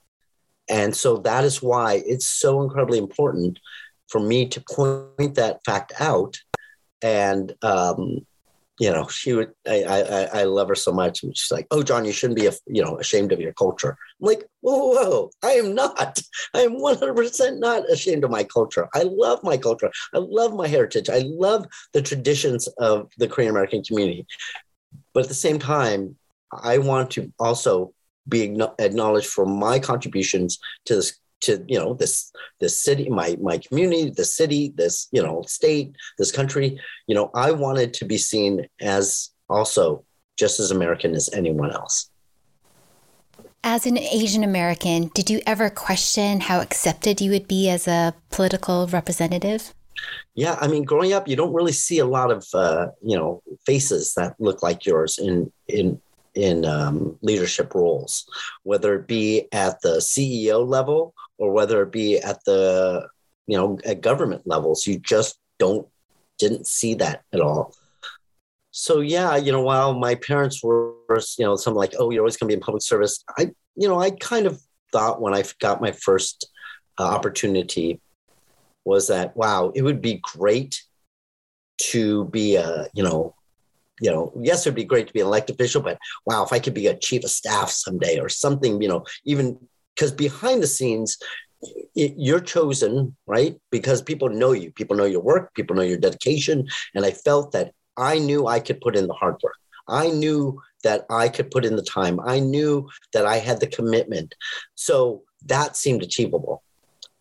And 0.69 0.95
so 0.95 1.17
that 1.17 1.43
is 1.43 1.61
why 1.61 2.01
it's 2.05 2.27
so 2.27 2.61
incredibly 2.61 2.97
important 2.97 3.59
for 4.07 4.19
me 4.19 4.47
to 4.47 4.61
point 4.61 5.35
that 5.35 5.59
fact 5.65 5.93
out. 5.99 6.39
And, 7.01 7.53
um, 7.61 8.25
you 8.81 8.89
know, 8.89 9.07
she 9.09 9.33
would, 9.33 9.51
I, 9.69 9.83
I, 9.83 10.39
I 10.39 10.43
love 10.45 10.67
her 10.69 10.73
so 10.73 10.91
much. 10.91 11.19
She's 11.19 11.51
like, 11.51 11.67
oh, 11.69 11.83
John, 11.83 12.03
you 12.03 12.11
shouldn't 12.11 12.39
be, 12.39 12.47
a, 12.47 12.51
you 12.65 12.83
know, 12.83 12.97
ashamed 12.97 13.31
of 13.31 13.39
your 13.39 13.53
culture. 13.53 13.91
I'm 13.91 14.25
like, 14.25 14.43
whoa, 14.61 14.93
whoa, 14.95 15.29
I 15.43 15.51
am 15.51 15.75
not. 15.75 16.19
I 16.55 16.61
am 16.61 16.77
100% 16.77 17.59
not 17.59 17.87
ashamed 17.91 18.23
of 18.23 18.31
my 18.31 18.43
culture. 18.43 18.89
I 18.95 19.03
love 19.03 19.43
my 19.43 19.55
culture. 19.55 19.91
I 20.15 20.17
love 20.17 20.55
my 20.55 20.67
heritage. 20.67 21.11
I 21.11 21.19
love 21.27 21.67
the 21.93 22.01
traditions 22.01 22.67
of 22.79 23.11
the 23.19 23.27
Korean 23.27 23.51
American 23.51 23.83
community. 23.83 24.25
But 25.13 25.25
at 25.25 25.29
the 25.29 25.35
same 25.35 25.59
time, 25.59 26.15
I 26.51 26.79
want 26.79 27.11
to 27.11 27.31
also 27.37 27.93
be 28.27 28.41
acknowledged 28.79 29.27
for 29.27 29.45
my 29.45 29.77
contributions 29.77 30.57
to 30.85 30.95
this 30.95 31.19
to 31.41 31.63
you 31.67 31.77
know 31.77 31.93
this 31.93 32.31
this 32.59 32.79
city 32.79 33.09
my 33.09 33.37
my 33.41 33.57
community 33.57 34.09
the 34.09 34.25
city 34.25 34.73
this 34.75 35.07
you 35.11 35.21
know 35.21 35.41
state 35.45 35.95
this 36.17 36.31
country 36.31 36.79
you 37.07 37.15
know 37.15 37.29
i 37.35 37.51
wanted 37.51 37.93
to 37.93 38.05
be 38.05 38.17
seen 38.17 38.65
as 38.79 39.31
also 39.49 40.03
just 40.37 40.59
as 40.59 40.71
american 40.71 41.13
as 41.13 41.29
anyone 41.33 41.71
else. 41.71 42.09
As 43.63 43.85
an 43.85 43.97
asian 43.97 44.43
american 44.43 45.09
did 45.13 45.29
you 45.29 45.41
ever 45.45 45.69
question 45.69 46.41
how 46.41 46.61
accepted 46.61 47.21
you 47.21 47.31
would 47.31 47.47
be 47.47 47.69
as 47.69 47.87
a 47.87 48.13
political 48.29 48.87
representative? 48.87 49.73
Yeah 50.33 50.57
i 50.61 50.67
mean 50.67 50.83
growing 50.83 51.13
up 51.13 51.27
you 51.27 51.35
don't 51.35 51.53
really 51.53 51.73
see 51.73 51.99
a 51.99 52.05
lot 52.05 52.31
of 52.31 52.47
uh, 52.53 52.87
you 53.03 53.17
know 53.17 53.43
faces 53.65 54.13
that 54.15 54.35
look 54.39 54.63
like 54.63 54.85
yours 54.85 55.19
in 55.19 55.51
in 55.67 56.01
in 56.35 56.65
um, 56.65 57.17
leadership 57.21 57.73
roles, 57.75 58.29
whether 58.63 58.95
it 58.95 59.07
be 59.07 59.47
at 59.51 59.81
the 59.81 59.97
CEO 59.97 60.67
level 60.67 61.13
or 61.41 61.51
whether 61.51 61.81
it 61.81 61.91
be 61.91 62.19
at 62.19 62.45
the 62.45 63.09
you 63.47 63.57
know 63.57 63.77
at 63.83 64.01
government 64.01 64.43
levels. 64.45 64.85
You 64.85 64.99
just 64.99 65.39
don't 65.57 65.87
didn't 66.37 66.67
see 66.67 66.93
that 66.95 67.23
at 67.33 67.41
all. 67.41 67.75
So 68.69 69.01
yeah, 69.01 69.35
you 69.35 69.51
know, 69.51 69.61
while 69.61 69.93
my 69.93 70.15
parents 70.15 70.63
were 70.63 70.93
you 71.37 71.45
know 71.45 71.55
something 71.57 71.77
like, 71.77 71.95
oh, 71.99 72.11
you're 72.11 72.21
always 72.21 72.37
going 72.37 72.47
to 72.47 72.55
be 72.55 72.59
in 72.59 72.61
public 72.61 72.83
service, 72.83 73.23
I 73.37 73.51
you 73.75 73.87
know 73.89 73.99
I 73.99 74.11
kind 74.11 74.45
of 74.45 74.61
thought 74.93 75.21
when 75.21 75.33
I 75.33 75.43
got 75.59 75.81
my 75.81 75.91
first 75.91 76.47
uh, 76.99 77.03
opportunity 77.03 77.99
was 78.85 79.07
that 79.07 79.35
wow, 79.35 79.71
it 79.75 79.81
would 79.81 80.01
be 80.01 80.21
great 80.21 80.81
to 81.89 82.25
be 82.25 82.55
a 82.55 82.87
you 82.93 83.03
know 83.03 83.35
you 83.99 84.09
know, 84.09 84.33
yes, 84.41 84.65
it'd 84.65 84.75
be 84.75 84.83
great 84.83 85.05
to 85.07 85.13
be 85.13 85.19
an 85.19 85.27
elected 85.27 85.55
official, 85.55 85.79
but 85.79 85.99
wow, 86.25 86.43
if 86.43 86.51
I 86.51 86.57
could 86.57 86.73
be 86.73 86.87
a 86.87 86.97
chief 86.97 87.23
of 87.23 87.29
staff 87.29 87.69
someday 87.69 88.19
or 88.19 88.29
something, 88.29 88.81
you 88.81 88.87
know, 88.87 89.05
even 89.25 89.59
because 90.01 90.11
behind 90.11 90.63
the 90.63 90.67
scenes, 90.67 91.19
it, 91.93 92.15
you're 92.17 92.39
chosen, 92.39 93.15
right? 93.27 93.55
Because 93.69 94.01
people 94.01 94.29
know 94.29 94.51
you, 94.51 94.71
people 94.71 94.97
know 94.97 95.05
your 95.05 95.21
work, 95.21 95.53
people 95.53 95.75
know 95.75 95.83
your 95.83 95.99
dedication. 95.99 96.67
And 96.95 97.05
I 97.05 97.11
felt 97.11 97.51
that 97.51 97.71
I 97.97 98.17
knew 98.17 98.47
I 98.47 98.61
could 98.61 98.81
put 98.81 98.95
in 98.95 99.05
the 99.05 99.13
hard 99.13 99.35
work. 99.43 99.57
I 99.87 100.09
knew 100.09 100.59
that 100.83 101.05
I 101.11 101.29
could 101.29 101.51
put 101.51 101.65
in 101.65 101.75
the 101.75 101.83
time. 101.83 102.19
I 102.19 102.39
knew 102.39 102.89
that 103.13 103.27
I 103.27 103.37
had 103.37 103.59
the 103.59 103.67
commitment. 103.67 104.33
So 104.73 105.21
that 105.45 105.77
seemed 105.77 106.01
achievable. 106.01 106.63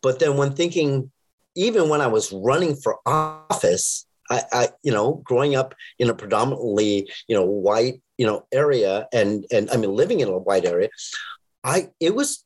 But 0.00 0.18
then 0.18 0.38
when 0.38 0.54
thinking, 0.54 1.10
even 1.54 1.90
when 1.90 2.00
I 2.00 2.06
was 2.06 2.32
running 2.32 2.76
for 2.76 2.96
office, 3.04 4.06
I, 4.30 4.42
I, 4.52 4.68
you 4.82 4.92
know, 4.92 5.20
growing 5.22 5.54
up 5.54 5.74
in 5.98 6.08
a 6.08 6.14
predominantly, 6.14 7.10
you 7.28 7.36
know, 7.36 7.44
white, 7.44 8.00
you 8.16 8.24
know, 8.24 8.46
area, 8.52 9.06
and 9.12 9.44
and 9.50 9.68
I 9.70 9.76
mean, 9.76 9.92
living 9.94 10.20
in 10.20 10.28
a 10.28 10.38
white 10.38 10.64
area, 10.64 10.88
I 11.64 11.88
it 11.98 12.14
was, 12.14 12.44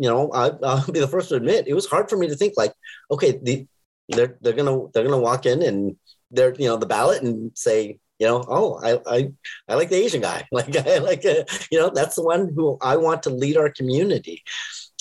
you 0.00 0.08
know, 0.08 0.32
I, 0.32 0.50
I'll 0.62 0.90
be 0.90 1.00
the 1.00 1.08
first 1.08 1.28
to 1.28 1.36
admit 1.36 1.68
it 1.68 1.74
was 1.74 1.86
hard 1.86 2.08
for 2.08 2.16
me 2.16 2.26
to 2.28 2.34
think 2.34 2.54
like, 2.56 2.72
okay, 3.10 3.38
the 3.42 3.66
they're 4.08 4.38
they're 4.40 4.54
gonna 4.54 4.88
they're 4.92 5.04
gonna 5.04 5.18
walk 5.18 5.46
in 5.46 5.62
and 5.62 5.96
they're 6.30 6.54
you 6.54 6.66
know 6.66 6.76
the 6.76 6.86
ballot 6.86 7.22
and 7.22 7.52
say 7.54 8.00
you 8.18 8.26
know, 8.26 8.44
oh, 8.48 8.78
I, 8.84 9.16
I, 9.16 9.32
I 9.66 9.74
like 9.76 9.88
the 9.88 9.96
Asian 9.96 10.20
guy. 10.20 10.46
Like, 10.52 10.76
I 10.76 10.98
like, 10.98 11.24
a, 11.24 11.40
uh, 11.40 11.44
you 11.72 11.78
know, 11.78 11.88
that's 11.88 12.16
the 12.16 12.22
one 12.22 12.52
who 12.54 12.76
I 12.82 12.98
want 12.98 13.22
to 13.22 13.30
lead 13.30 13.56
our 13.56 13.70
community. 13.70 14.42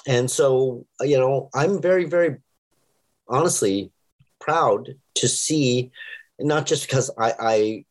And 0.07 0.31
so, 0.31 0.85
you 1.01 1.19
know, 1.19 1.49
I'm 1.53 1.81
very, 1.81 2.05
very 2.05 2.37
honestly 3.27 3.91
proud 4.39 4.95
to 5.15 5.27
see, 5.27 5.91
not 6.39 6.65
just 6.65 6.87
because 6.87 7.11
I, 7.17 7.33
I 7.37 7.85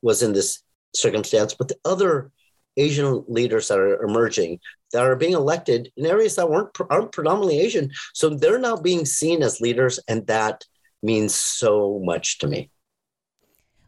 was 0.00 0.22
in 0.22 0.32
this 0.32 0.62
circumstance, 0.94 1.54
but 1.54 1.66
the 1.66 1.78
other 1.84 2.30
Asian 2.76 3.24
leaders 3.26 3.66
that 3.66 3.80
are 3.80 4.00
emerging 4.04 4.60
that 4.92 5.02
are 5.02 5.16
being 5.16 5.32
elected 5.32 5.90
in 5.96 6.06
areas 6.06 6.36
that 6.36 6.48
weren't 6.48 6.70
aren't 6.90 7.12
predominantly 7.12 7.60
Asian. 7.60 7.90
So 8.14 8.30
they're 8.30 8.58
now 8.58 8.76
being 8.76 9.04
seen 9.04 9.42
as 9.42 9.60
leaders, 9.60 9.98
and 10.08 10.26
that 10.26 10.64
means 11.02 11.34
so 11.34 12.00
much 12.02 12.38
to 12.38 12.46
me. 12.46 12.70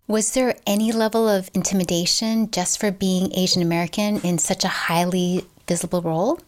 Was 0.07 0.35
there 0.35 0.57
any 0.67 0.93
level 0.93 1.29
of 1.29 1.51
intimidation 1.55 2.51
just 2.51 2.79
for 2.79 2.91
being 2.91 3.33
Asian 3.35 3.63
American 3.63 4.21
in 4.21 4.39
such 4.39 4.65
a 4.65 4.69
highly 4.69 5.47
visible 5.67 6.03
role? 6.03 6.41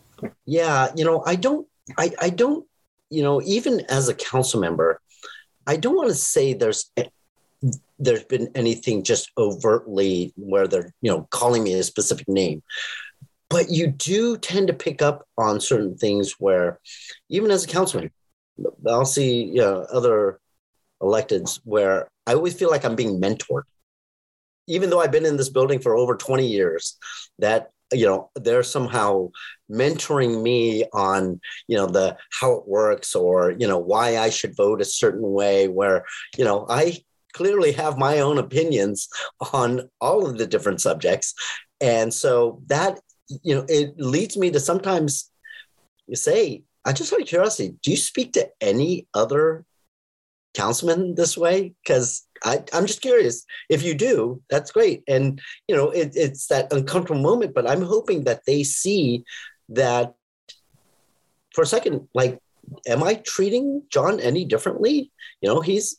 Yeah, 0.45 0.93
you 0.95 1.05
know, 1.05 1.23
I 1.25 1.37
don't, 1.37 1.67
I, 1.97 2.11
I 2.21 2.31
don't, 2.31 2.67
you 3.09 3.23
know, 3.23 3.41
even 3.43 3.81
as 3.89 4.09
a 4.09 4.15
council 4.15 4.61
member, 4.61 5.01
I 5.67 5.77
don't 5.77 5.97
want 5.97 6.11
to 6.11 6.15
say 6.15 6.53
there's 6.53 6.91
eh, 6.97 7.05
there's 7.99 8.25
been 8.25 8.51
anything 8.55 9.03
just 9.03 9.31
overtly 9.39 10.33
where 10.37 10.69
they're 10.69 10.93
you 11.01 11.11
know 11.11 11.27
calling 11.31 11.65
me 11.65 11.75
a 11.75 11.83
specific 11.83 12.29
name 12.29 12.63
but 13.49 13.71
you 13.71 13.89
do 13.89 14.37
tend 14.37 14.67
to 14.69 14.75
pick 14.75 15.03
up 15.03 15.27
on 15.39 15.61
certain 15.61 15.97
things 15.97 16.35
where 16.39 16.81
even 17.29 17.51
as 17.51 17.65
a 17.65 17.69
councilman 17.69 18.11
i'll 18.89 19.05
see 19.05 19.45
you 19.45 19.61
know, 19.61 19.87
other 19.93 20.41
electeds 21.03 21.61
where 21.65 22.09
i 22.27 22.35
always 22.35 22.55
feel 22.55 22.71
like 22.71 22.85
i'm 22.85 22.97
being 22.97 23.21
mentored. 23.21 23.63
Even 24.67 24.91
though 24.91 25.01
i've 25.01 25.13
been 25.13 25.27
in 25.27 25.37
this 25.37 25.51
building 25.51 25.81
for 25.81 25.97
over 25.97 26.17
20 26.17 26.47
years 26.47 26.97
that 27.39 27.71
you 27.93 28.05
know 28.05 28.31
they're 28.35 28.65
somehow 28.65 29.29
mentoring 29.71 30.43
me 30.43 30.85
on 30.93 31.41
you 31.69 31.77
know 31.77 31.87
the 31.87 32.17
how 32.33 32.53
it 32.53 32.67
works 32.67 33.15
or 33.15 33.53
you 33.53 33.67
know 33.69 33.79
why 33.79 34.19
i 34.19 34.29
should 34.29 34.57
vote 34.57 34.81
a 34.81 34.85
certain 34.85 35.31
way 35.31 35.69
where 35.69 36.05
you 36.37 36.45
know 36.45 36.67
i 36.69 36.97
clearly 37.37 37.73
have 37.73 37.99
my 37.99 38.21
own 38.21 38.39
opinions 38.39 39.09
on 39.53 39.83
all 40.01 40.27
of 40.27 40.39
the 40.39 40.47
different 40.47 40.81
subjects. 40.81 41.35
And 41.83 42.13
so 42.13 42.63
that 42.69 42.99
you 43.29 43.55
know 43.55 43.65
it 43.69 43.99
leads 43.99 44.37
me 44.37 44.51
to 44.51 44.61
sometimes 44.61 45.31
say 46.13 46.63
i 46.85 46.93
just 46.93 47.13
out 47.13 47.21
of 47.21 47.27
curiosity 47.27 47.75
do 47.83 47.91
you 47.91 47.97
speak 47.97 48.33
to 48.33 48.49
any 48.61 49.07
other 49.15 49.65
councilman 50.57 51.15
this 51.15 51.37
way? 51.37 51.75
Because 51.83 52.27
i'm 52.45 52.87
just 52.87 53.01
curious. 53.01 53.45
If 53.69 53.83
you 53.83 53.95
do 53.95 54.43
that's 54.51 54.73
great. 54.73 55.03
And 55.07 55.41
you 55.69 55.77
know 55.77 55.91
it, 55.91 56.13
it's 56.15 56.47
that 56.49 56.73
uncomfortable 56.73 57.21
moment 57.21 57.55
but 57.55 57.69
i'm 57.69 57.83
hoping 57.83 58.25
that 58.25 58.43
they 58.47 58.63
see 58.63 59.25
that 59.71 60.15
for 61.55 61.63
a 61.63 61.67
second 61.67 62.09
like 62.15 62.39
am 62.87 63.03
i 63.03 63.15
treating 63.15 63.83
john 63.91 64.21
any 64.21 64.45
differently? 64.45 65.11
You 65.41 65.49
know 65.49 65.61
he's 65.61 65.99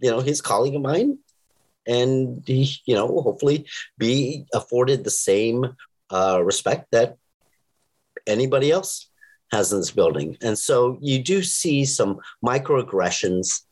you 0.00 0.10
know 0.10 0.20
his 0.20 0.40
colleague 0.40 0.76
of 0.76 0.82
mine 0.82 1.18
and 1.86 2.42
he 2.46 2.76
you 2.86 2.94
know 2.94 3.06
hopefully 3.06 3.66
be 3.98 4.46
afforded 4.52 5.04
the 5.04 5.10
same 5.10 5.76
uh, 6.10 6.40
respect 6.42 6.90
that 6.92 7.16
anybody 8.26 8.70
else 8.70 9.08
has 9.52 9.72
in 9.72 9.78
this 9.78 9.90
building. 9.90 10.36
And 10.42 10.58
so 10.58 10.98
you 11.00 11.22
do 11.22 11.42
see 11.42 11.84
some 11.84 12.18
microaggressions 12.44 13.62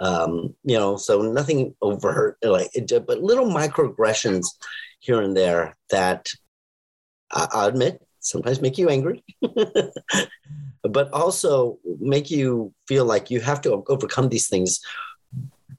um, 0.00 0.54
you 0.64 0.76
know 0.76 0.96
so 0.96 1.22
nothing 1.22 1.74
overt 1.80 2.38
like 2.42 2.70
but 3.06 3.22
little 3.22 3.46
microaggressions 3.46 4.46
here 4.98 5.20
and 5.20 5.36
there 5.36 5.76
that 5.90 6.28
I, 7.30 7.68
admit 7.68 8.02
sometimes 8.20 8.60
make 8.60 8.78
you 8.78 8.88
angry 8.88 9.22
but 10.82 11.12
also 11.12 11.78
make 12.00 12.30
you 12.30 12.72
feel 12.88 13.04
like 13.04 13.30
you 13.30 13.40
have 13.40 13.60
to 13.62 13.84
overcome 13.88 14.28
these 14.28 14.48
things 14.48 14.80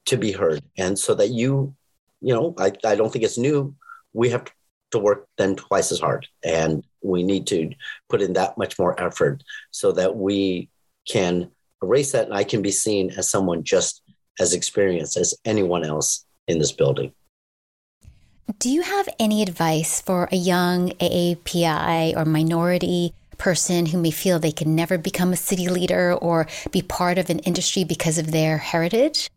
to 0.05 0.17
be 0.17 0.31
heard. 0.31 0.63
And 0.77 0.97
so 0.97 1.15
that 1.15 1.29
you 1.29 1.75
you 2.21 2.33
know 2.33 2.55
i, 2.57 2.71
I 2.85 2.95
don't 2.95 3.11
think 3.11 3.25
it's 3.25 3.37
new. 3.37 3.75
We 4.13 4.29
have 4.29 4.45
to 4.45 4.51
work 4.99 5.27
then 5.37 5.55
twice 5.55 5.91
as 5.91 5.99
hard. 5.99 6.27
And 6.43 6.83
we 7.01 7.23
need 7.23 7.47
to 7.47 7.71
put 8.09 8.21
in 8.21 8.33
that 8.33 8.57
much 8.57 8.77
more 8.79 8.99
effort 9.01 9.43
so 9.71 9.91
that 9.93 10.15
we 10.15 10.69
can 11.07 11.51
erase 11.83 12.11
that. 12.11 12.25
And 12.25 12.33
i 12.33 12.43
can 12.43 12.61
be 12.61 12.71
seen 12.71 13.11
as 13.11 13.29
someone 13.29 13.63
just 13.63 14.01
as 14.39 14.53
experienced 14.53 15.17
as 15.17 15.33
anyone 15.45 15.83
else 15.83 16.25
in 16.47 16.59
this 16.59 16.71
building. 16.71 17.13
Do 18.59 18.69
you 18.69 18.81
have 18.81 19.09
any 19.19 19.41
advice 19.41 20.01
for 20.01 20.29
a 20.31 20.35
young 20.35 20.89
aapi 20.91 22.15
or 22.15 22.25
minority 22.25 23.13
person 23.37 23.87
who 23.87 23.97
may 23.97 24.11
feel 24.11 24.39
they 24.39 24.51
can 24.51 24.75
never 24.75 24.97
become 24.97 25.33
a 25.33 25.37
city 25.37 25.67
leader 25.67 26.13
or 26.13 26.47
be 26.71 26.81
part 26.81 27.17
of 27.17 27.29
an 27.29 27.39
industry 27.39 27.83
because 27.83 28.17
of 28.17 28.31
their 28.31 28.57
heritage? 28.57 29.29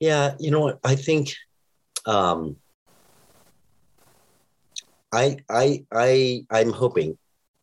Yeah, 0.00 0.34
you 0.38 0.50
know 0.50 0.60
what? 0.60 0.78
I 0.84 0.94
think 0.94 1.34
um, 2.06 2.56
I 5.12 5.36
I 5.48 5.84
I 5.92 6.44
I'm 6.50 6.72
hoping 6.72 7.18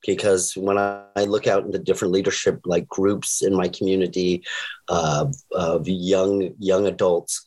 because 0.05 0.55
when 0.55 0.77
I, 0.77 1.03
look 1.25 1.45
out 1.45 1.65
into 1.65 1.77
different 1.77 2.13
leadership 2.13 2.61
like 2.63 2.87
groups 2.87 3.41
in 3.41 3.53
my 3.53 3.67
community 3.67 4.43
uh, 4.87 5.25
of 5.51 5.87
young 5.87 6.53
young 6.57 6.87
adults, 6.87 7.45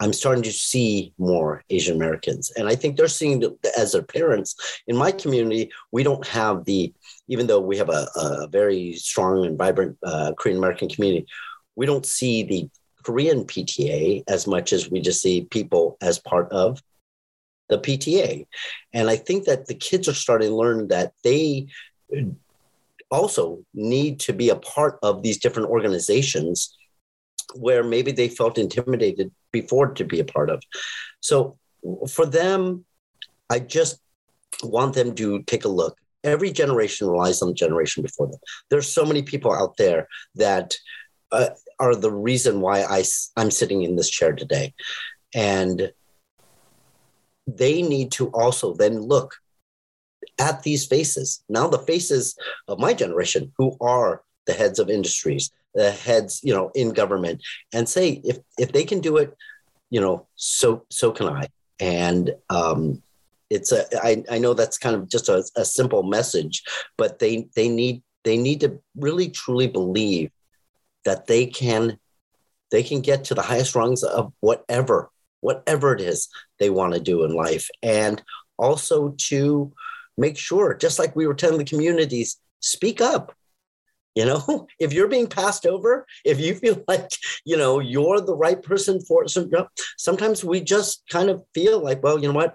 I'm 0.00 0.12
starting 0.12 0.42
to 0.42 0.52
see 0.52 1.14
more 1.16 1.62
Asian 1.70 1.96
Americans, 1.96 2.52
and 2.56 2.68
I 2.68 2.74
think 2.74 2.96
they're 2.96 3.08
seeing 3.08 3.42
as 3.78 3.92
their 3.92 4.02
parents. 4.02 4.82
In 4.86 4.96
my 4.96 5.12
community, 5.12 5.70
we 5.92 6.02
don't 6.02 6.26
have 6.26 6.64
the 6.64 6.92
even 7.28 7.46
though 7.46 7.60
we 7.60 7.78
have 7.78 7.88
a, 7.88 8.06
a 8.16 8.48
very 8.48 8.94
strong 8.94 9.46
and 9.46 9.56
vibrant 9.56 9.96
uh, 10.02 10.32
Korean 10.36 10.58
American 10.58 10.88
community, 10.88 11.26
we 11.76 11.86
don't 11.86 12.04
see 12.04 12.42
the 12.42 12.68
Korean 13.02 13.44
PTA 13.44 14.24
as 14.28 14.46
much 14.46 14.72
as 14.72 14.90
we 14.90 15.00
just 15.00 15.22
see 15.22 15.46
people 15.50 15.96
as 16.00 16.18
part 16.18 16.50
of 16.52 16.82
the 17.68 17.78
PTA. 17.78 18.46
And 18.92 19.08
I 19.08 19.16
think 19.16 19.44
that 19.44 19.66
the 19.66 19.74
kids 19.74 20.08
are 20.08 20.14
starting 20.14 20.50
to 20.50 20.56
learn 20.56 20.88
that 20.88 21.12
they 21.22 21.66
also 23.10 23.64
need 23.72 24.20
to 24.20 24.32
be 24.32 24.50
a 24.50 24.56
part 24.56 24.98
of 25.02 25.22
these 25.22 25.38
different 25.38 25.68
organizations 25.68 26.76
where 27.54 27.84
maybe 27.84 28.12
they 28.12 28.28
felt 28.28 28.58
intimidated 28.58 29.30
before 29.52 29.88
to 29.88 30.04
be 30.04 30.20
a 30.20 30.24
part 30.24 30.50
of. 30.50 30.62
So 31.20 31.56
for 32.10 32.26
them, 32.26 32.84
I 33.50 33.60
just 33.60 34.00
want 34.62 34.94
them 34.94 35.14
to 35.14 35.42
take 35.42 35.64
a 35.64 35.68
look. 35.68 35.96
Every 36.22 36.50
generation 36.50 37.06
relies 37.06 37.42
on 37.42 37.48
the 37.48 37.54
generation 37.54 38.02
before 38.02 38.28
them. 38.28 38.40
There's 38.70 38.88
so 38.88 39.04
many 39.04 39.22
people 39.22 39.52
out 39.52 39.76
there 39.76 40.08
that 40.36 40.74
uh, 41.30 41.50
are 41.78 41.94
the 41.94 42.10
reason 42.10 42.60
why 42.60 42.82
I, 42.82 43.04
I'm 43.36 43.50
sitting 43.50 43.82
in 43.82 43.96
this 43.96 44.08
chair 44.08 44.32
today. 44.32 44.74
And 45.34 45.92
they 47.46 47.82
need 47.82 48.12
to 48.12 48.28
also 48.28 48.74
then 48.74 49.00
look 49.00 49.34
at 50.38 50.62
these 50.62 50.86
faces. 50.86 51.44
Now, 51.48 51.68
the 51.68 51.78
faces 51.78 52.36
of 52.68 52.78
my 52.78 52.94
generation 52.94 53.52
who 53.58 53.76
are 53.80 54.22
the 54.46 54.52
heads 54.52 54.78
of 54.78 54.90
industries, 54.90 55.50
the 55.74 55.90
heads, 55.90 56.40
you 56.42 56.54
know, 56.54 56.70
in 56.74 56.90
government, 56.90 57.42
and 57.72 57.88
say 57.88 58.20
if 58.24 58.38
if 58.58 58.72
they 58.72 58.84
can 58.84 59.00
do 59.00 59.16
it, 59.16 59.34
you 59.90 60.00
know, 60.00 60.26
so 60.36 60.84
so 60.90 61.10
can 61.12 61.28
I. 61.28 61.48
And 61.80 62.34
um, 62.50 63.02
it's 63.50 63.72
a 63.72 63.84
I, 64.04 64.24
I 64.30 64.38
know 64.38 64.54
that's 64.54 64.78
kind 64.78 64.96
of 64.96 65.08
just 65.08 65.28
a, 65.28 65.44
a 65.56 65.64
simple 65.64 66.02
message, 66.02 66.62
but 66.96 67.18
they 67.18 67.48
they 67.54 67.68
need 67.68 68.02
they 68.24 68.36
need 68.36 68.60
to 68.60 68.80
really 68.96 69.28
truly 69.28 69.66
believe 69.66 70.30
that 71.04 71.26
they 71.26 71.46
can 71.46 71.98
they 72.70 72.82
can 72.82 73.00
get 73.00 73.24
to 73.24 73.34
the 73.34 73.42
highest 73.42 73.74
rungs 73.74 74.02
of 74.02 74.32
whatever 74.40 75.10
whatever 75.44 75.94
it 75.94 76.00
is 76.00 76.28
they 76.58 76.70
want 76.70 76.94
to 76.94 77.00
do 77.00 77.22
in 77.24 77.34
life. 77.34 77.68
And 77.82 78.22
also 78.56 79.14
to 79.28 79.72
make 80.16 80.38
sure 80.38 80.74
just 80.74 80.98
like 80.98 81.14
we 81.14 81.26
were 81.26 81.34
telling 81.34 81.58
the 81.58 81.64
communities 81.64 82.38
speak 82.60 83.00
up. 83.00 83.36
You 84.14 84.24
know 84.26 84.68
if 84.78 84.92
you're 84.92 85.08
being 85.08 85.26
passed 85.26 85.66
over 85.66 86.06
if 86.24 86.40
you 86.40 86.54
feel 86.54 86.82
like 86.88 87.10
you 87.44 87.56
know 87.56 87.80
you're 87.80 88.20
the 88.20 88.36
right 88.36 88.62
person 88.62 89.00
for 89.00 89.26
some 89.28 89.50
sometimes 89.98 90.44
we 90.44 90.60
just 90.60 91.02
kind 91.10 91.28
of 91.30 91.42
feel 91.52 91.82
like 91.82 92.02
well 92.02 92.18
you 92.18 92.28
know 92.28 92.34
what? 92.34 92.54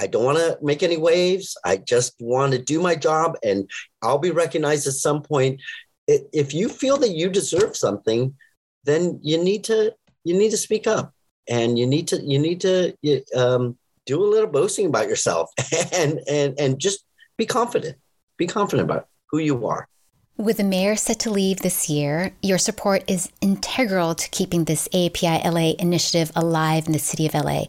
I 0.00 0.08
don't 0.08 0.24
want 0.24 0.38
to 0.38 0.58
make 0.60 0.82
any 0.82 0.96
waves. 0.96 1.56
I 1.64 1.76
just 1.76 2.14
want 2.18 2.50
to 2.52 2.58
do 2.58 2.80
my 2.82 2.96
job 2.96 3.36
and 3.44 3.70
I'll 4.02 4.18
be 4.18 4.32
recognized 4.32 4.88
at 4.88 4.94
some 4.94 5.22
point. 5.22 5.60
If 6.08 6.52
you 6.52 6.68
feel 6.68 6.96
that 6.96 7.14
you 7.14 7.28
deserve 7.30 7.76
something, 7.76 8.34
then 8.82 9.20
you 9.22 9.38
need 9.42 9.62
to 9.64 9.94
you 10.24 10.34
need 10.36 10.50
to 10.50 10.56
speak 10.56 10.86
up, 10.86 11.14
and 11.48 11.78
you 11.78 11.86
need 11.86 12.08
to 12.08 12.20
you 12.22 12.38
need 12.38 12.60
to 12.62 12.94
um, 13.36 13.76
do 14.06 14.22
a 14.22 14.26
little 14.26 14.48
boasting 14.50 14.86
about 14.86 15.08
yourself, 15.08 15.50
and 15.92 16.20
and 16.28 16.58
and 16.58 16.78
just 16.78 17.04
be 17.36 17.46
confident. 17.46 17.96
Be 18.36 18.46
confident 18.46 18.90
about 18.90 19.08
who 19.30 19.38
you 19.38 19.66
are. 19.66 19.88
With 20.36 20.56
the 20.56 20.64
mayor 20.64 20.96
set 20.96 21.20
to 21.20 21.30
leave 21.30 21.60
this 21.60 21.88
year, 21.88 22.32
your 22.42 22.58
support 22.58 23.04
is 23.06 23.30
integral 23.40 24.16
to 24.16 24.28
keeping 24.30 24.64
this 24.64 24.88
AAPI 24.88 25.44
LA 25.44 25.74
initiative 25.78 26.32
alive 26.34 26.86
in 26.86 26.92
the 26.92 26.98
city 26.98 27.24
of 27.26 27.34
LA. 27.34 27.66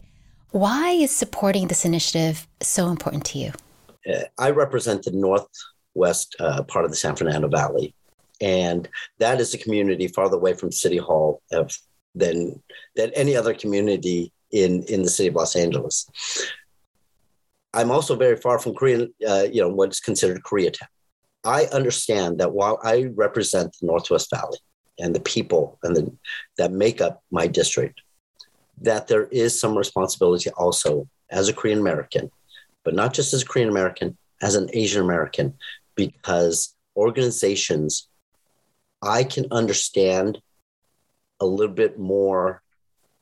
Why 0.50 0.90
is 0.90 1.12
supporting 1.12 1.68
this 1.68 1.84
initiative 1.84 2.48
so 2.60 2.88
important 2.88 3.24
to 3.26 3.38
you? 3.38 3.52
Uh, 4.08 4.22
I 4.38 4.50
represent 4.50 5.04
the 5.04 5.12
northwest 5.12 6.34
uh, 6.40 6.64
part 6.64 6.84
of 6.84 6.90
the 6.90 6.96
San 6.96 7.14
Fernando 7.14 7.46
Valley, 7.46 7.94
and 8.40 8.88
that 9.18 9.40
is 9.40 9.54
a 9.54 9.58
community 9.58 10.08
farther 10.08 10.36
away 10.36 10.54
from 10.54 10.72
City 10.72 10.96
Hall 10.96 11.42
of, 11.52 11.76
than 12.16 12.60
than 12.96 13.10
any 13.14 13.36
other 13.36 13.54
community 13.54 14.32
in 14.50 14.82
in 14.84 15.02
the 15.02 15.10
city 15.10 15.28
of 15.28 15.34
Los 15.34 15.54
Angeles. 15.54 16.08
I'm 17.74 17.90
also 17.90 18.16
very 18.16 18.36
far 18.36 18.58
from 18.58 18.74
Korean, 18.74 19.12
uh, 19.28 19.46
you 19.52 19.60
know, 19.60 19.68
what's 19.68 20.00
considered 20.00 20.42
Koreatown. 20.42 20.88
I 21.44 21.66
understand 21.66 22.38
that 22.38 22.52
while 22.52 22.80
I 22.82 23.10
represent 23.14 23.76
the 23.78 23.86
Northwest 23.86 24.30
Valley 24.30 24.58
and 24.98 25.14
the 25.14 25.20
people 25.20 25.78
and 25.82 25.94
the, 25.94 26.10
that 26.56 26.72
make 26.72 27.02
up 27.02 27.22
my 27.30 27.46
district, 27.46 28.00
that 28.80 29.08
there 29.08 29.26
is 29.26 29.58
some 29.60 29.76
responsibility 29.76 30.50
also 30.56 31.06
as 31.30 31.48
a 31.48 31.52
Korean 31.52 31.78
American, 31.78 32.30
but 32.82 32.94
not 32.94 33.12
just 33.12 33.34
as 33.34 33.42
a 33.42 33.46
Korean 33.46 33.68
American, 33.68 34.16
as 34.40 34.54
an 34.54 34.70
Asian 34.72 35.02
American, 35.02 35.54
because 35.96 36.74
organizations, 36.96 38.08
I 39.02 39.22
can 39.24 39.46
understand 39.50 40.40
a 41.40 41.46
little 41.46 41.74
bit 41.74 41.98
more 41.98 42.62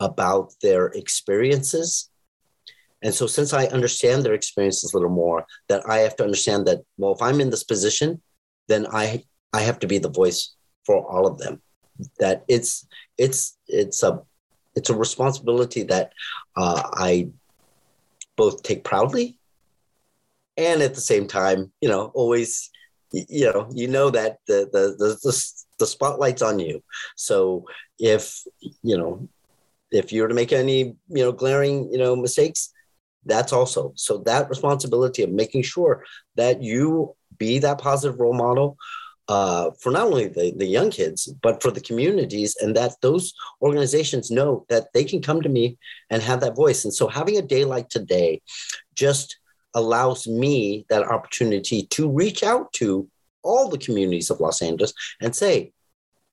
about 0.01 0.55
their 0.63 0.87
experiences. 0.87 2.11
And 3.03 3.15
so, 3.15 3.27
since 3.27 3.53
I 3.53 3.67
understand 3.67 4.23
their 4.23 4.35
experiences 4.35 4.93
a 4.93 4.97
little 4.97 5.11
more, 5.11 5.47
that 5.69 5.89
I 5.89 5.99
have 5.99 6.17
to 6.17 6.25
understand 6.25 6.67
that, 6.67 6.81
well, 6.97 7.13
if 7.13 7.23
I'm 7.23 7.41
in 7.41 7.51
this 7.51 7.65
position, 7.65 8.23
then 8.69 8.87
I, 8.91 9.25
I 9.53 9.61
have 9.61 9.79
to 9.81 9.87
be 9.87 9.99
the 9.99 10.11
voice 10.11 10.55
for 10.87 11.05
all 11.07 11.27
of 11.27 11.39
them. 11.39 11.61
That 12.19 12.45
it's, 12.49 12.87
it's, 13.19 13.59
it's 13.69 14.03
a, 14.03 14.23
it's 14.75 14.91
a 14.91 14.97
responsibility 14.97 15.83
that 15.85 16.13
uh, 16.57 16.83
I 16.95 17.29
both 18.37 18.63
take 18.63 18.85
proudly 18.85 19.39
and 20.57 20.83
at 20.83 20.95
the 20.95 21.01
same 21.01 21.27
time, 21.27 21.73
you 21.81 21.89
know, 21.89 22.11
always, 22.15 22.71
you 23.29 23.53
know, 23.53 23.69
you 23.73 23.89
know 23.89 24.11
that 24.11 24.39
the 24.47 24.69
the 24.73 24.95
the, 24.99 25.19
the, 25.23 25.53
the 25.79 25.87
spotlight's 25.87 26.43
on 26.43 26.59
you. 26.59 26.83
So 27.17 27.65
if 27.99 28.43
you 28.83 28.97
know, 28.97 29.29
if 29.91 30.13
you're 30.13 30.29
to 30.29 30.35
make 30.35 30.53
any 30.53 30.97
you 31.09 31.25
know 31.25 31.33
glaring 31.33 31.91
you 31.93 31.99
know 31.99 32.17
mistakes, 32.17 32.73
that's 33.25 33.53
also 33.53 33.93
so 33.97 34.19
that 34.19 34.49
responsibility 34.49 35.23
of 35.23 35.31
making 35.31 35.63
sure 35.63 36.05
that 36.37 36.63
you 36.63 37.15
be 37.39 37.59
that 37.59 37.79
positive 37.79 38.21
role 38.21 38.35
model 38.35 38.77
uh, 39.29 39.71
for 39.81 39.91
not 39.91 40.07
only 40.07 40.29
the, 40.29 40.53
the 40.57 40.67
young 40.67 40.91
kids, 40.91 41.33
but 41.43 41.63
for 41.63 41.71
the 41.71 41.81
communities, 41.81 42.57
and 42.61 42.77
that 42.77 42.93
those 43.01 43.33
organizations 43.63 44.31
know 44.31 44.67
that 44.69 44.89
they 44.93 45.05
can 45.05 45.23
come 45.23 45.41
to 45.41 45.49
me 45.49 45.79
and 46.11 46.23
have 46.23 46.41
that 46.41 46.57
voice. 46.57 46.85
And 46.85 46.93
so, 46.93 47.09
having 47.09 47.39
a 47.39 47.43
day 47.43 47.65
like 47.65 47.89
today 47.89 48.43
just 48.95 49.39
allows 49.75 50.27
me 50.27 50.87
that 50.89 51.03
opportunity 51.03 51.87
to 51.87 52.11
reach 52.11 52.43
out 52.43 52.73
to 52.75 53.09
all 53.43 53.69
the 53.69 53.79
communities 53.79 54.31
of 54.31 54.41
Los 54.41 54.63
Angeles 54.63 54.95
and 55.21 55.35
say, 55.35 55.73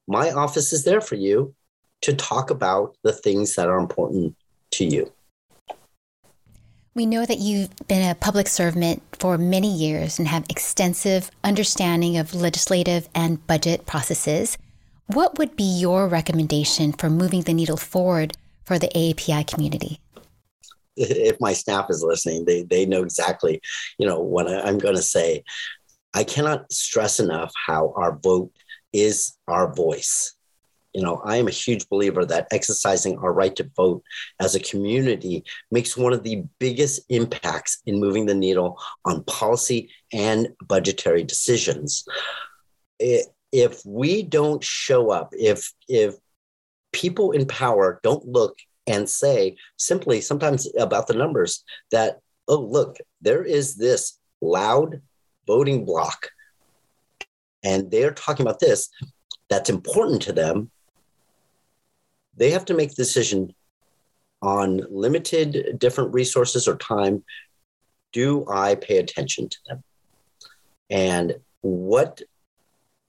my 0.07 0.31
office 0.31 0.73
is 0.73 0.83
there 0.83 1.01
for 1.01 1.15
you 1.15 1.53
to 2.01 2.13
talk 2.13 2.49
about 2.49 2.97
the 3.03 3.13
things 3.13 3.55
that 3.55 3.67
are 3.67 3.79
important 3.79 4.35
to 4.71 4.85
you. 4.85 5.11
We 6.93 7.05
know 7.05 7.25
that 7.25 7.37
you've 7.37 7.69
been 7.87 8.09
a 8.09 8.15
public 8.15 8.49
servant 8.49 9.01
for 9.17 9.37
many 9.37 9.73
years 9.73 10.19
and 10.19 10.27
have 10.27 10.45
extensive 10.49 11.31
understanding 11.43 12.17
of 12.17 12.35
legislative 12.35 13.07
and 13.15 13.45
budget 13.47 13.85
processes. 13.85 14.57
What 15.07 15.37
would 15.37 15.55
be 15.55 15.63
your 15.63 16.07
recommendation 16.07 16.91
for 16.91 17.09
moving 17.09 17.43
the 17.43 17.53
needle 17.53 17.77
forward 17.77 18.33
for 18.65 18.77
the 18.77 18.89
AAPI 18.89 19.47
community? 19.47 19.99
If 21.31 21.39
my 21.39 21.53
staff 21.53 21.87
is 21.89 22.03
listening, 22.03 22.45
they, 22.45 22.63
they 22.63 22.85
know 22.85 23.03
exactly, 23.03 23.61
you 23.97 24.07
know, 24.07 24.19
what 24.19 24.47
I'm 24.47 24.77
going 24.77 24.95
to 24.95 25.01
say. 25.01 25.43
I 26.13 26.23
cannot 26.23 26.71
stress 26.71 27.19
enough 27.19 27.53
how 27.55 27.93
our 27.95 28.17
vote 28.21 28.51
is 28.93 29.37
our 29.47 29.73
voice 29.73 30.35
you 30.93 31.01
know, 31.01 31.21
I 31.23 31.37
am 31.37 31.47
a 31.47 31.51
huge 31.51 31.87
believer 31.89 32.25
that 32.25 32.47
exercising 32.51 33.17
our 33.19 33.31
right 33.31 33.55
to 33.55 33.69
vote 33.75 34.03
as 34.39 34.55
a 34.55 34.59
community 34.59 35.43
makes 35.71 35.95
one 35.95 36.13
of 36.13 36.23
the 36.23 36.43
biggest 36.59 37.01
impacts 37.09 37.81
in 37.85 37.99
moving 37.99 38.25
the 38.25 38.35
needle 38.35 38.79
on 39.05 39.23
policy 39.23 39.89
and 40.11 40.49
budgetary 40.67 41.23
decisions. 41.23 42.05
If 42.99 43.77
we 43.85 44.23
don't 44.23 44.63
show 44.63 45.11
up, 45.11 45.33
if 45.33 45.71
if 45.87 46.15
people 46.91 47.31
in 47.31 47.45
power 47.45 47.99
don't 48.03 48.25
look 48.25 48.57
and 48.87 49.09
say 49.09 49.55
simply 49.77 50.21
sometimes 50.21 50.67
about 50.77 51.07
the 51.07 51.13
numbers 51.13 51.63
that 51.91 52.19
oh 52.47 52.59
look 52.59 52.97
there 53.21 53.43
is 53.43 53.75
this 53.75 54.17
loud 54.41 55.01
voting 55.47 55.85
block. 55.85 56.29
And 57.63 57.91
they're 57.91 58.13
talking 58.13 58.45
about 58.45 58.59
this 58.59 58.89
that's 59.49 59.69
important 59.69 60.21
to 60.23 60.33
them. 60.33 60.71
They 62.37 62.51
have 62.51 62.65
to 62.65 62.73
make 62.73 62.89
the 62.89 63.03
decision 63.03 63.53
on 64.41 64.81
limited 64.89 65.77
different 65.77 66.13
resources 66.13 66.67
or 66.67 66.77
time. 66.77 67.23
Do 68.13 68.45
i 68.49 68.75
pay 68.75 68.97
attention 68.97 69.49
to 69.49 69.57
them? 69.67 69.83
And 70.89 71.35
what 71.61 72.21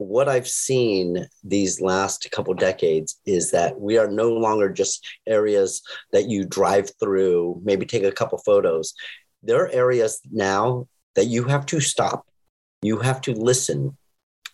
what 0.02 0.28
i've 0.28 0.48
seen 0.48 1.26
these 1.44 1.80
last 1.80 2.28
couple 2.32 2.54
decades 2.54 3.20
is 3.26 3.50
that 3.50 3.80
we 3.80 3.98
are 3.98 4.08
no 4.08 4.30
longer 4.30 4.68
just 4.68 5.06
areas 5.26 5.82
that 6.12 6.28
you 6.28 6.44
drive 6.44 6.90
through 7.00 7.60
maybe 7.64 7.86
take 7.86 8.04
a 8.04 8.12
couple 8.12 8.38
photos. 8.38 8.94
There 9.42 9.62
are 9.64 9.68
areas 9.68 10.20
now 10.30 10.86
that 11.14 11.26
you 11.26 11.44
have 11.44 11.66
to 11.66 11.80
stop. 11.80 12.26
You 12.82 12.98
have 12.98 13.20
to 13.22 13.32
listen 13.32 13.96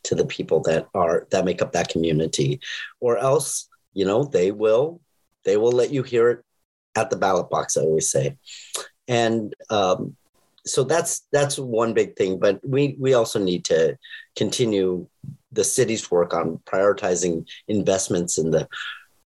to 0.05 0.15
the 0.15 0.27
people 0.27 0.61
that 0.63 0.89
are 0.95 1.27
that 1.31 1.45
make 1.45 1.61
up 1.61 1.73
that 1.73 1.89
community 1.89 2.61
or 3.01 3.19
else 3.19 3.69
you 3.95 4.05
know 4.05 4.25
they 4.25 4.53
will 4.53 5.01
they 5.45 5.57
will 5.57 5.73
let 5.73 5.91
you 5.91 6.03
hear 6.03 6.31
it 6.31 6.45
at 6.95 7.11
the 7.11 7.17
ballot 7.17 7.51
box 7.51 7.77
i 7.77 7.81
always 7.81 8.11
say. 8.11 8.37
And 9.09 9.55
um, 9.71 10.17
so 10.67 10.85
that's 10.85 11.27
that's 11.33 11.59
one 11.59 11.95
big 11.95 12.17
thing 12.17 12.39
but 12.39 12.61
we 12.67 12.97
we 12.99 13.15
also 13.15 13.39
need 13.39 13.65
to 13.67 13.99
continue 14.37 15.07
the 15.53 15.65
city's 15.65 16.11
work 16.11 16.35
on 16.35 16.59
prioritizing 16.67 17.49
investments 17.69 18.39
in 18.39 18.51
the 18.51 18.69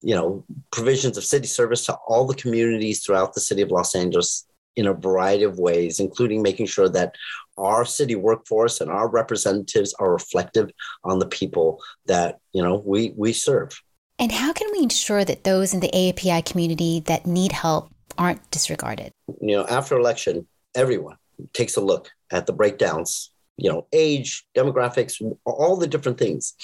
you 0.02 0.14
know 0.14 0.44
provisions 0.70 1.16
of 1.16 1.24
city 1.24 1.46
service 1.46 1.84
to 1.84 1.94
all 2.06 2.26
the 2.26 2.34
communities 2.34 3.04
throughout 3.04 3.34
the 3.34 3.40
city 3.40 3.62
of 3.62 3.70
los 3.70 3.94
angeles 3.94 4.46
in 4.76 4.86
a 4.86 4.94
variety 4.94 5.44
of 5.44 5.58
ways 5.58 6.00
including 6.00 6.40
making 6.42 6.66
sure 6.66 6.88
that 6.88 7.14
our 7.58 7.84
city 7.84 8.14
workforce 8.14 8.80
and 8.80 8.90
our 8.90 9.08
representatives 9.08 9.94
are 9.98 10.12
reflective 10.12 10.70
on 11.04 11.18
the 11.18 11.26
people 11.26 11.80
that 12.06 12.38
you 12.52 12.62
know 12.62 12.82
we 12.86 13.12
we 13.16 13.32
serve 13.32 13.78
and 14.20 14.32
how 14.32 14.52
can 14.52 14.70
we 14.70 14.82
ensure 14.82 15.24
that 15.24 15.44
those 15.44 15.72
in 15.72 15.80
the 15.80 15.88
AAPI 15.88 16.44
community 16.44 17.00
that 17.06 17.26
need 17.26 17.52
help 17.52 17.90
aren't 18.18 18.50
disregarded? 18.50 19.14
You 19.40 19.56
know, 19.56 19.66
after 19.66 19.98
election, 19.98 20.46
everyone 20.74 21.16
takes 21.54 21.76
a 21.76 21.80
look 21.80 22.10
at 22.30 22.44
the 22.44 22.52
breakdowns, 22.52 23.30
you 23.60 23.70
know, 23.70 23.86
age, 23.92 24.46
demographics, 24.56 25.20
all 25.44 25.76
the 25.76 25.86
different 25.86 26.18
things. 26.18 26.54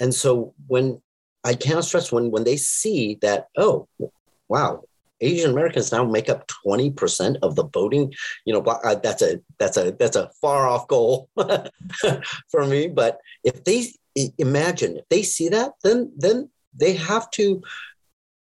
And 0.00 0.14
so 0.14 0.54
when 0.66 1.00
I 1.44 1.54
cannot 1.54 1.84
stress 1.84 2.10
when 2.10 2.30
when 2.30 2.44
they 2.44 2.56
see 2.56 3.18
that, 3.22 3.48
oh, 3.56 3.88
wow, 4.48 4.82
Asian 5.20 5.50
Americans 5.50 5.92
now 5.92 6.04
make 6.04 6.28
up 6.28 6.50
20% 6.66 7.36
of 7.42 7.54
the 7.54 7.64
voting. 7.64 8.12
You 8.44 8.54
know, 8.54 8.60
uh, 8.60 8.96
that's 8.96 9.22
a 9.22 9.40
that's 9.58 9.76
a 9.76 9.92
that's 9.92 10.16
a 10.16 10.30
far 10.40 10.66
off 10.66 10.88
goal 10.88 11.28
for 12.50 12.66
me. 12.66 12.88
But 12.88 13.18
if 13.44 13.64
they 13.64 13.86
imagine 14.38 14.96
if 14.96 15.08
they 15.08 15.22
see 15.22 15.48
that, 15.50 15.72
then 15.82 16.12
then 16.16 16.50
they 16.74 16.94
have 16.94 17.30
to 17.32 17.62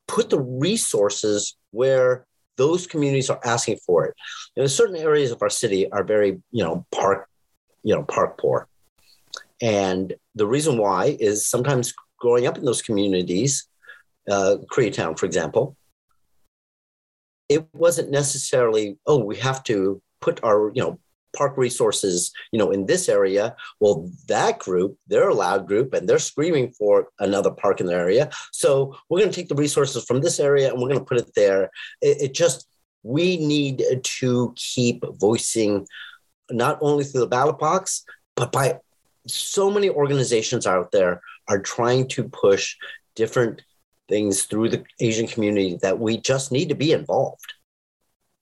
put 0.08 0.30
the 0.30 0.40
resources 0.40 1.56
where 1.70 2.26
those 2.56 2.86
communities 2.86 3.30
are 3.30 3.40
asking 3.44 3.78
for 3.86 4.06
it. 4.06 4.14
You 4.56 4.62
know, 4.62 4.66
certain 4.66 4.96
areas 4.96 5.30
of 5.30 5.42
our 5.42 5.50
city 5.50 5.90
are 5.90 6.04
very, 6.04 6.40
you 6.50 6.62
know, 6.62 6.86
park, 6.92 7.28
you 7.82 7.94
know, 7.94 8.02
park 8.02 8.38
poor. 8.38 8.68
And 9.60 10.14
the 10.34 10.46
reason 10.46 10.76
why 10.76 11.16
is 11.20 11.46
sometimes 11.46 11.94
growing 12.18 12.46
up 12.46 12.58
in 12.58 12.64
those 12.64 12.82
communities, 12.82 13.66
uh, 14.30 14.56
Koreatown, 14.70 15.18
for 15.18 15.26
example, 15.26 15.76
it 17.48 17.66
wasn't 17.72 18.10
necessarily, 18.10 18.98
oh, 19.06 19.24
we 19.24 19.36
have 19.36 19.62
to 19.64 20.00
put 20.20 20.42
our, 20.42 20.72
you 20.74 20.82
know, 20.82 20.98
park 21.36 21.56
resources, 21.56 22.30
you 22.52 22.58
know, 22.58 22.70
in 22.70 22.86
this 22.86 23.08
area. 23.08 23.56
Well, 23.80 24.10
that 24.28 24.58
group, 24.58 24.96
they're 25.06 25.30
a 25.30 25.34
loud 25.34 25.66
group 25.66 25.94
and 25.94 26.08
they're 26.08 26.18
screaming 26.18 26.72
for 26.72 27.08
another 27.20 27.50
park 27.50 27.80
in 27.80 27.86
their 27.86 28.00
area. 28.00 28.30
So 28.52 28.96
we're 29.08 29.20
going 29.20 29.30
to 29.30 29.34
take 29.34 29.48
the 29.48 29.54
resources 29.54 30.04
from 30.04 30.20
this 30.20 30.38
area 30.38 30.70
and 30.70 30.80
we're 30.80 30.88
going 30.88 31.00
to 31.00 31.06
put 31.06 31.18
it 31.18 31.34
there. 31.34 31.70
It, 32.00 32.22
it 32.22 32.34
just, 32.34 32.68
we 33.02 33.38
need 33.38 33.82
to 34.20 34.52
keep 34.56 35.04
voicing 35.18 35.86
not 36.50 36.78
only 36.80 37.04
through 37.04 37.20
the 37.20 37.26
ballot 37.26 37.58
box, 37.58 38.04
but 38.36 38.52
by 38.52 38.78
so 39.26 39.70
many 39.70 39.88
organizations 39.88 40.66
out 40.66 40.90
there 40.92 41.20
are 41.48 41.60
trying 41.60 42.08
to 42.08 42.24
push 42.24 42.76
different 43.14 43.62
things 44.08 44.44
through 44.44 44.68
the 44.68 44.84
Asian 45.00 45.26
community 45.26 45.78
that 45.82 45.98
we 45.98 46.18
just 46.18 46.52
need 46.52 46.68
to 46.68 46.74
be 46.74 46.92
involved. 46.92 47.54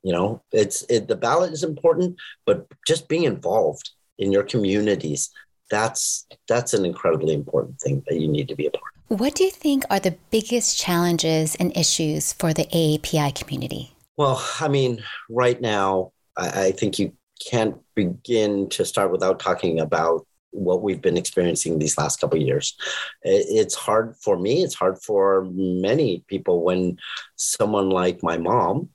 You 0.02 0.12
know, 0.12 0.42
it's 0.50 0.82
it, 0.88 1.08
the 1.08 1.16
ballot 1.16 1.52
is 1.52 1.62
important, 1.62 2.16
but 2.46 2.66
just 2.86 3.08
being 3.08 3.24
involved 3.24 3.90
in 4.18 4.32
your 4.32 4.42
communities 4.42 5.30
that's 5.70 6.26
that's 6.48 6.74
an 6.74 6.84
incredibly 6.84 7.32
important 7.32 7.80
thing 7.80 8.02
that 8.08 8.20
you 8.20 8.28
need 8.28 8.48
to 8.48 8.56
be 8.56 8.66
a 8.66 8.70
part 8.70 8.92
of. 9.08 9.20
What 9.20 9.34
do 9.34 9.44
you 9.44 9.50
think 9.50 9.84
are 9.88 10.00
the 10.00 10.16
biggest 10.30 10.78
challenges 10.78 11.54
and 11.54 11.74
issues 11.76 12.32
for 12.34 12.52
the 12.52 12.64
AAPI 12.66 13.34
community? 13.34 13.92
Well, 14.16 14.44
I 14.60 14.68
mean, 14.68 15.02
right 15.30 15.60
now, 15.60 16.12
I, 16.36 16.64
I 16.64 16.72
think 16.72 16.98
you 16.98 17.12
can't 17.48 17.76
begin 17.94 18.68
to 18.70 18.85
start 18.85 19.11
without 19.11 19.38
talking 19.38 19.81
about 19.81 20.26
what 20.53 20.83
we've 20.83 21.00
been 21.00 21.16
experiencing 21.16 21.79
these 21.79 21.96
last 21.96 22.20
couple 22.20 22.38
years. 22.38 22.76
It's 23.22 23.74
hard 23.74 24.16
for 24.16 24.38
me. 24.38 24.62
It's 24.62 24.74
hard 24.74 25.00
for 25.03 25.46
many 25.53 26.24
people 26.26 26.62
when 26.62 26.98
someone 27.37 27.90
like 27.90 28.22
my 28.22 28.37
mom, 28.37 28.90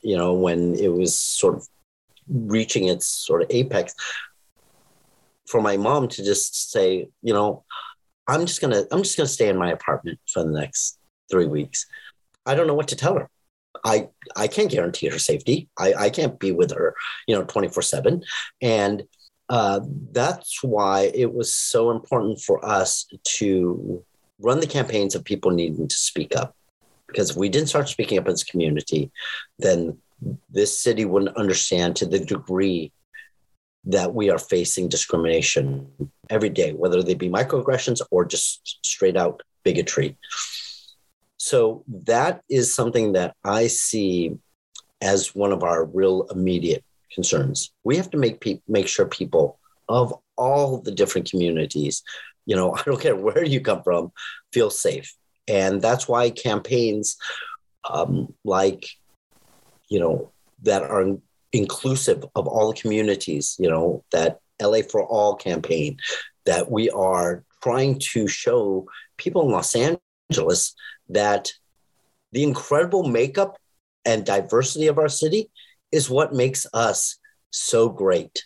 you 0.00 0.16
know, 0.16 0.32
when 0.32 0.74
it 0.76 0.88
was 0.92 1.14
sort 1.14 1.56
of 1.56 1.68
reaching 2.28 2.88
its 2.88 3.06
sort 3.06 3.42
of 3.42 3.48
apex, 3.50 3.94
for 5.46 5.60
my 5.60 5.76
mom 5.76 6.08
to 6.08 6.24
just 6.24 6.70
say, 6.70 7.08
you 7.22 7.34
know, 7.34 7.64
I'm 8.26 8.46
just 8.46 8.60
gonna 8.60 8.84
I'm 8.90 9.02
just 9.02 9.16
gonna 9.16 9.28
stay 9.28 9.48
in 9.48 9.58
my 9.58 9.70
apartment 9.70 10.18
for 10.32 10.42
the 10.42 10.50
next 10.50 10.98
three 11.30 11.46
weeks. 11.46 11.86
I 12.46 12.54
don't 12.54 12.66
know 12.66 12.74
what 12.74 12.88
to 12.88 12.96
tell 12.96 13.18
her. 13.18 13.28
I 13.84 14.08
I 14.36 14.48
can't 14.48 14.70
guarantee 14.70 15.08
her 15.08 15.18
safety. 15.18 15.68
I, 15.78 15.94
I 15.94 16.10
can't 16.10 16.38
be 16.38 16.52
with 16.52 16.72
her, 16.72 16.94
you 17.26 17.34
know, 17.34 17.44
24 17.44 17.82
7. 17.82 18.22
And 18.62 19.04
uh, 19.48 19.80
that's 20.12 20.62
why 20.62 21.12
it 21.14 21.32
was 21.32 21.54
so 21.54 21.90
important 21.90 22.40
for 22.40 22.64
us 22.64 23.06
to 23.24 24.02
run 24.40 24.60
the 24.60 24.66
campaigns 24.66 25.14
of 25.14 25.24
people 25.24 25.50
needing 25.50 25.86
to 25.86 25.94
speak 25.94 26.34
up. 26.34 26.56
Because 27.06 27.30
if 27.30 27.36
we 27.36 27.48
didn't 27.48 27.68
start 27.68 27.88
speaking 27.88 28.18
up 28.18 28.26
as 28.26 28.42
a 28.42 28.46
community, 28.46 29.12
then 29.58 29.98
this 30.50 30.80
city 30.80 31.04
wouldn't 31.04 31.36
understand 31.36 31.96
to 31.96 32.06
the 32.06 32.18
degree 32.18 32.90
that 33.84 34.14
we 34.14 34.30
are 34.30 34.38
facing 34.38 34.88
discrimination 34.88 35.86
every 36.30 36.48
day, 36.48 36.72
whether 36.72 37.02
they 37.02 37.14
be 37.14 37.28
microaggressions 37.28 38.00
or 38.10 38.24
just 38.24 38.78
straight 38.84 39.16
out 39.16 39.42
bigotry. 39.62 40.16
So 41.44 41.84
that 42.06 42.40
is 42.48 42.74
something 42.74 43.12
that 43.12 43.36
I 43.44 43.66
see 43.66 44.38
as 45.02 45.34
one 45.34 45.52
of 45.52 45.62
our 45.62 45.84
real 45.84 46.26
immediate 46.30 46.82
concerns. 47.12 47.70
We 47.84 47.98
have 47.98 48.08
to 48.12 48.16
make 48.16 48.40
pe- 48.40 48.62
make 48.66 48.88
sure 48.88 49.04
people 49.04 49.58
of 49.86 50.14
all 50.38 50.78
the 50.78 50.90
different 50.90 51.30
communities, 51.30 52.02
you 52.46 52.56
know, 52.56 52.74
I 52.78 52.82
don't 52.84 52.98
care 52.98 53.14
where 53.14 53.44
you 53.44 53.60
come 53.60 53.82
from, 53.82 54.10
feel 54.54 54.70
safe, 54.70 55.14
and 55.46 55.82
that's 55.82 56.08
why 56.08 56.30
campaigns 56.30 57.18
um, 57.90 58.32
like, 58.42 58.88
you 59.90 60.00
know, 60.00 60.32
that 60.62 60.82
are 60.82 61.18
inclusive 61.52 62.24
of 62.34 62.46
all 62.46 62.72
the 62.72 62.80
communities, 62.80 63.54
you 63.58 63.68
know, 63.68 64.02
that 64.12 64.38
LA 64.62 64.80
for 64.80 65.04
All 65.04 65.34
campaign, 65.34 65.98
that 66.46 66.70
we 66.70 66.88
are 66.88 67.44
trying 67.62 67.98
to 68.14 68.28
show 68.28 68.88
people 69.18 69.42
in 69.42 69.52
Los 69.52 69.76
Angeles 70.30 70.74
that 71.08 71.52
the 72.32 72.42
incredible 72.42 73.04
makeup 73.08 73.58
and 74.04 74.24
diversity 74.24 74.86
of 74.86 74.98
our 74.98 75.08
city 75.08 75.50
is 75.92 76.10
what 76.10 76.32
makes 76.32 76.66
us 76.74 77.18
so 77.50 77.88
great 77.88 78.44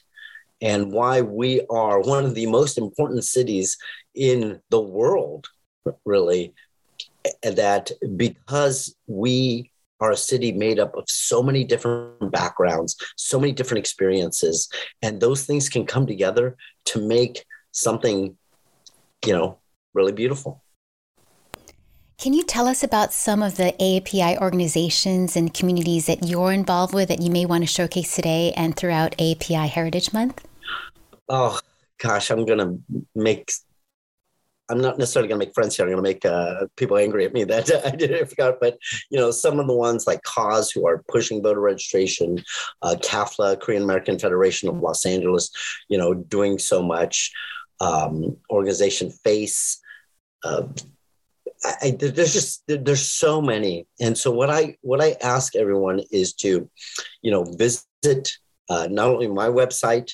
and 0.60 0.92
why 0.92 1.20
we 1.20 1.62
are 1.70 2.00
one 2.00 2.24
of 2.24 2.34
the 2.34 2.46
most 2.46 2.78
important 2.78 3.24
cities 3.24 3.78
in 4.14 4.60
the 4.70 4.80
world, 4.80 5.48
really. 6.04 6.52
That 7.42 7.90
because 8.16 8.94
we 9.06 9.70
are 10.00 10.12
a 10.12 10.16
city 10.16 10.52
made 10.52 10.78
up 10.78 10.96
of 10.96 11.04
so 11.08 11.42
many 11.42 11.64
different 11.64 12.30
backgrounds, 12.30 12.96
so 13.16 13.38
many 13.38 13.52
different 13.52 13.80
experiences, 13.80 14.68
and 15.02 15.20
those 15.20 15.44
things 15.44 15.68
can 15.68 15.84
come 15.84 16.06
together 16.06 16.56
to 16.86 17.06
make 17.06 17.44
something, 17.72 18.36
you 19.26 19.32
know, 19.32 19.58
really 19.92 20.12
beautiful. 20.12 20.62
Can 22.18 22.32
you 22.32 22.42
tell 22.42 22.66
us 22.66 22.82
about 22.82 23.12
some 23.12 23.44
of 23.44 23.56
the 23.56 23.72
AAPI 23.78 24.40
organizations 24.40 25.36
and 25.36 25.54
communities 25.54 26.06
that 26.06 26.26
you're 26.26 26.50
involved 26.50 26.92
with 26.92 27.10
that 27.10 27.22
you 27.22 27.30
may 27.30 27.46
want 27.46 27.62
to 27.62 27.68
showcase 27.68 28.16
today 28.16 28.52
and 28.56 28.74
throughout 28.74 29.16
AAPI 29.18 29.68
Heritage 29.68 30.12
Month? 30.12 30.44
Oh, 31.28 31.60
gosh, 31.98 32.32
I'm 32.32 32.44
going 32.44 32.58
to 32.58 33.04
make 33.14 33.52
I'm 34.68 34.80
not 34.80 34.98
necessarily 34.98 35.28
going 35.28 35.40
to 35.40 35.46
make 35.46 35.54
friends 35.54 35.76
here. 35.76 35.86
I'm 35.86 35.92
going 35.92 36.04
to 36.04 36.10
make 36.10 36.24
uh, 36.26 36.66
people 36.76 36.98
angry 36.98 37.24
at 37.24 37.32
me 37.32 37.44
that 37.44 37.70
I 37.86 37.90
did 37.94 38.12
I 38.12 38.24
forgot. 38.24 38.56
But 38.60 38.78
you 39.10 39.18
know, 39.18 39.30
some 39.30 39.60
of 39.60 39.68
the 39.68 39.76
ones 39.76 40.08
like 40.08 40.22
Cause, 40.24 40.72
who 40.72 40.88
are 40.88 41.04
pushing 41.08 41.40
voter 41.40 41.60
registration, 41.60 42.42
uh, 42.82 42.96
KAFLA, 43.00 43.60
Korean 43.60 43.84
American 43.84 44.18
Federation 44.18 44.68
of 44.68 44.80
Los 44.80 45.06
Angeles, 45.06 45.50
you 45.88 45.96
know, 45.96 46.14
doing 46.14 46.58
so 46.58 46.82
much. 46.82 47.30
Um, 47.80 48.36
organization 48.50 49.12
Face. 49.12 49.80
Uh, 50.42 50.64
I, 51.64 51.90
there's 51.90 52.32
just 52.32 52.62
there's 52.66 53.06
so 53.06 53.40
many, 53.42 53.86
and 54.00 54.16
so 54.16 54.30
what 54.30 54.50
I 54.50 54.76
what 54.82 55.00
I 55.00 55.16
ask 55.20 55.56
everyone 55.56 56.00
is 56.10 56.34
to, 56.34 56.70
you 57.22 57.30
know, 57.30 57.44
visit 57.44 58.32
uh, 58.70 58.86
not 58.90 59.08
only 59.08 59.28
my 59.28 59.48
website 59.48 60.12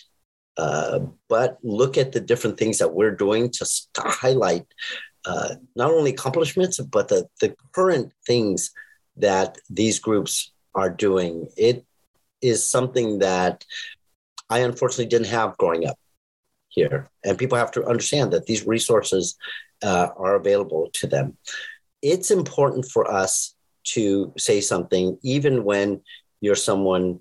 uh, 0.57 1.01
but 1.29 1.59
look 1.63 1.99
at 1.99 2.13
the 2.13 2.21
different 2.21 2.59
things 2.59 2.79
that 2.79 2.95
we're 2.95 3.15
doing 3.15 3.51
to, 3.51 3.67
to 3.95 4.03
highlight 4.03 4.67
uh, 5.25 5.55
not 5.75 5.91
only 5.91 6.11
accomplishments, 6.11 6.79
but 6.79 7.09
the, 7.09 7.27
the 7.41 7.55
current 7.73 8.13
things 8.27 8.71
that 9.17 9.59
these 9.71 9.99
groups 9.99 10.53
are 10.75 10.91
doing. 10.91 11.49
It 11.57 11.85
is 12.41 12.65
something 12.65 13.19
that 13.21 13.65
I 14.51 14.61
unfortunately 14.61 15.07
didn't 15.07 15.29
have 15.29 15.57
growing 15.57 15.87
up 15.87 15.99
here. 16.69 17.09
And 17.25 17.39
people 17.39 17.59
have 17.59 17.71
to 17.73 17.85
understand 17.87 18.33
that 18.33 18.47
these 18.47 18.67
resources 18.67 19.37
uh, 19.83 20.09
are 20.17 20.37
available 20.37 20.91
to 20.95 21.07
them. 21.07 21.37
It's 22.03 22.31
important 22.31 22.87
for 22.91 23.11
us 23.11 23.55
to 23.85 24.33
say 24.39 24.61
something, 24.61 25.19
even 25.23 25.65
when 25.65 26.01
you're 26.41 26.55
someone, 26.55 27.21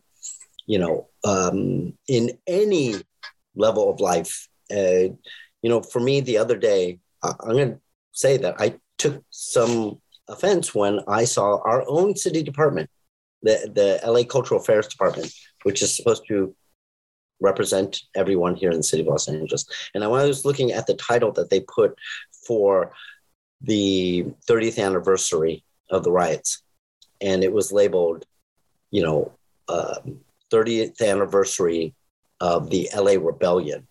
you 0.65 0.79
know, 0.79 1.07
um, 1.23 1.93
in 2.07 2.37
any 2.47 2.95
level 3.55 3.89
of 3.89 3.99
life. 3.99 4.47
Uh, 4.71 5.13
you 5.61 5.69
know, 5.69 5.81
for 5.81 5.99
me, 5.99 6.21
the 6.21 6.37
other 6.37 6.57
day, 6.57 6.99
I'm 7.23 7.35
going 7.39 7.73
to 7.73 7.79
say 8.11 8.37
that 8.37 8.55
I 8.59 8.75
took 8.97 9.23
some 9.29 10.01
offense 10.27 10.73
when 10.73 10.99
I 11.07 11.25
saw 11.25 11.61
our 11.63 11.83
own 11.87 12.15
city 12.15 12.43
department, 12.43 12.89
the, 13.41 13.71
the 13.73 14.09
LA 14.09 14.23
Cultural 14.23 14.59
Affairs 14.59 14.87
Department, 14.87 15.33
which 15.63 15.81
is 15.81 15.95
supposed 15.95 16.23
to 16.27 16.55
represent 17.39 18.01
everyone 18.15 18.55
here 18.55 18.71
in 18.71 18.77
the 18.77 18.83
city 18.83 19.01
of 19.01 19.07
Los 19.07 19.27
Angeles. 19.27 19.65
And 19.93 20.03
I 20.03 20.07
was 20.07 20.45
looking 20.45 20.71
at 20.71 20.87
the 20.87 20.95
title 20.95 21.31
that 21.33 21.49
they 21.49 21.59
put 21.61 21.97
for 22.45 22.93
the 23.61 24.25
30th 24.49 24.83
anniversary 24.83 25.63
of 25.89 26.03
the 26.03 26.11
riots, 26.11 26.63
and 27.21 27.43
it 27.43 27.53
was 27.53 27.71
labeled, 27.71 28.25
you 28.91 29.03
know, 29.03 29.31
uh, 29.69 29.95
30th 30.51 31.01
anniversary 31.01 31.93
of 32.39 32.69
the 32.69 32.89
LA 32.95 33.13
rebellion. 33.13 33.87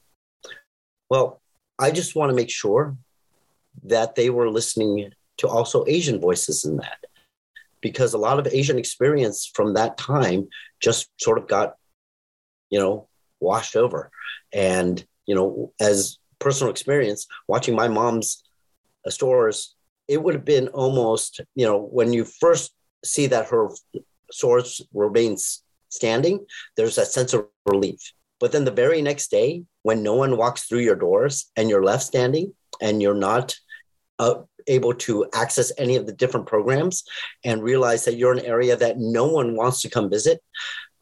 Well, 1.08 1.40
I 1.78 1.90
just 1.90 2.14
want 2.14 2.30
to 2.30 2.36
make 2.36 2.50
sure 2.50 2.96
that 3.84 4.14
they 4.14 4.30
were 4.30 4.50
listening 4.50 5.12
to 5.38 5.48
also 5.48 5.84
Asian 5.86 6.20
voices 6.20 6.64
in 6.64 6.76
that, 6.76 6.98
because 7.80 8.14
a 8.14 8.18
lot 8.18 8.38
of 8.38 8.46
Asian 8.46 8.78
experience 8.78 9.50
from 9.54 9.74
that 9.74 9.96
time 9.96 10.48
just 10.80 11.08
sort 11.18 11.38
of 11.38 11.48
got, 11.48 11.76
you 12.70 12.78
know, 12.78 13.08
washed 13.40 13.76
over. 13.76 14.10
And, 14.52 15.04
you 15.26 15.34
know, 15.34 15.72
as 15.80 16.18
personal 16.42 16.70
experience, 16.70 17.26
watching 17.48 17.74
my 17.74 17.88
mom's 17.88 18.42
uh, 19.06 19.10
stores, 19.10 19.74
it 20.08 20.22
would 20.22 20.34
have 20.34 20.44
been 20.44 20.68
almost, 20.68 21.40
you 21.54 21.64
know, 21.64 21.78
when 21.78 22.12
you 22.12 22.24
first 22.24 22.72
see 23.04 23.26
that 23.28 23.48
her 23.48 23.68
stores 24.30 24.80
remains 24.92 25.62
standing, 25.88 26.44
there's 26.76 26.96
that 26.96 27.06
sense 27.06 27.32
of 27.32 27.46
relief. 27.66 28.00
But 28.40 28.50
then 28.50 28.64
the 28.64 28.70
very 28.84 29.02
next 29.02 29.30
day, 29.30 29.64
when 29.82 30.02
no 30.02 30.14
one 30.14 30.36
walks 30.36 30.64
through 30.64 30.80
your 30.80 30.96
doors 30.96 31.50
and 31.56 31.68
you're 31.68 31.84
left 31.84 32.02
standing 32.02 32.54
and 32.80 33.00
you're 33.00 33.14
not 33.14 33.54
uh, 34.18 34.42
able 34.66 34.94
to 34.94 35.26
access 35.34 35.70
any 35.78 35.96
of 35.96 36.06
the 36.06 36.12
different 36.12 36.46
programs 36.46 37.04
and 37.44 37.62
realize 37.62 38.04
that 38.04 38.16
you're 38.16 38.32
an 38.32 38.44
area 38.44 38.76
that 38.76 38.98
no 38.98 39.26
one 39.26 39.54
wants 39.56 39.80
to 39.82 39.90
come 39.90 40.10
visit, 40.10 40.42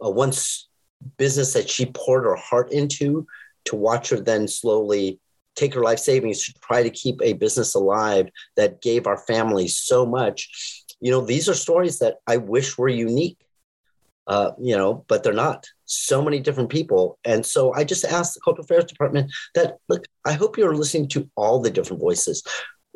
uh, 0.04 0.10
once 0.10 0.68
business 1.16 1.54
that 1.54 1.68
she 1.68 1.86
poured 1.86 2.24
her 2.24 2.36
heart 2.36 2.70
into 2.72 3.26
to 3.64 3.76
watch 3.76 4.10
her 4.10 4.20
then 4.20 4.46
slowly 4.46 5.18
take 5.56 5.74
her 5.74 5.82
life 5.82 5.98
savings 5.98 6.44
to 6.44 6.54
try 6.62 6.82
to 6.82 6.90
keep 6.90 7.20
a 7.22 7.34
business 7.34 7.74
alive 7.74 8.28
that 8.56 8.80
gave 8.82 9.06
our 9.06 9.18
family 9.18 9.68
so 9.68 10.06
much 10.06 10.84
you 11.00 11.10
know 11.10 11.20
these 11.20 11.48
are 11.48 11.54
stories 11.54 11.98
that 11.98 12.16
i 12.26 12.36
wish 12.36 12.78
were 12.78 12.88
unique 12.88 13.38
uh, 14.30 14.52
you 14.60 14.76
know, 14.76 15.04
but 15.08 15.24
they're 15.24 15.32
not. 15.32 15.66
So 15.86 16.22
many 16.22 16.38
different 16.38 16.70
people. 16.70 17.18
And 17.24 17.44
so 17.44 17.74
I 17.74 17.82
just 17.82 18.04
asked 18.04 18.34
the 18.34 18.40
Cultural 18.40 18.64
Affairs 18.64 18.84
Department 18.84 19.32
that, 19.56 19.78
look, 19.88 20.04
I 20.24 20.34
hope 20.34 20.56
you're 20.56 20.76
listening 20.76 21.08
to 21.08 21.28
all 21.34 21.60
the 21.60 21.70
different 21.70 22.00
voices. 22.00 22.44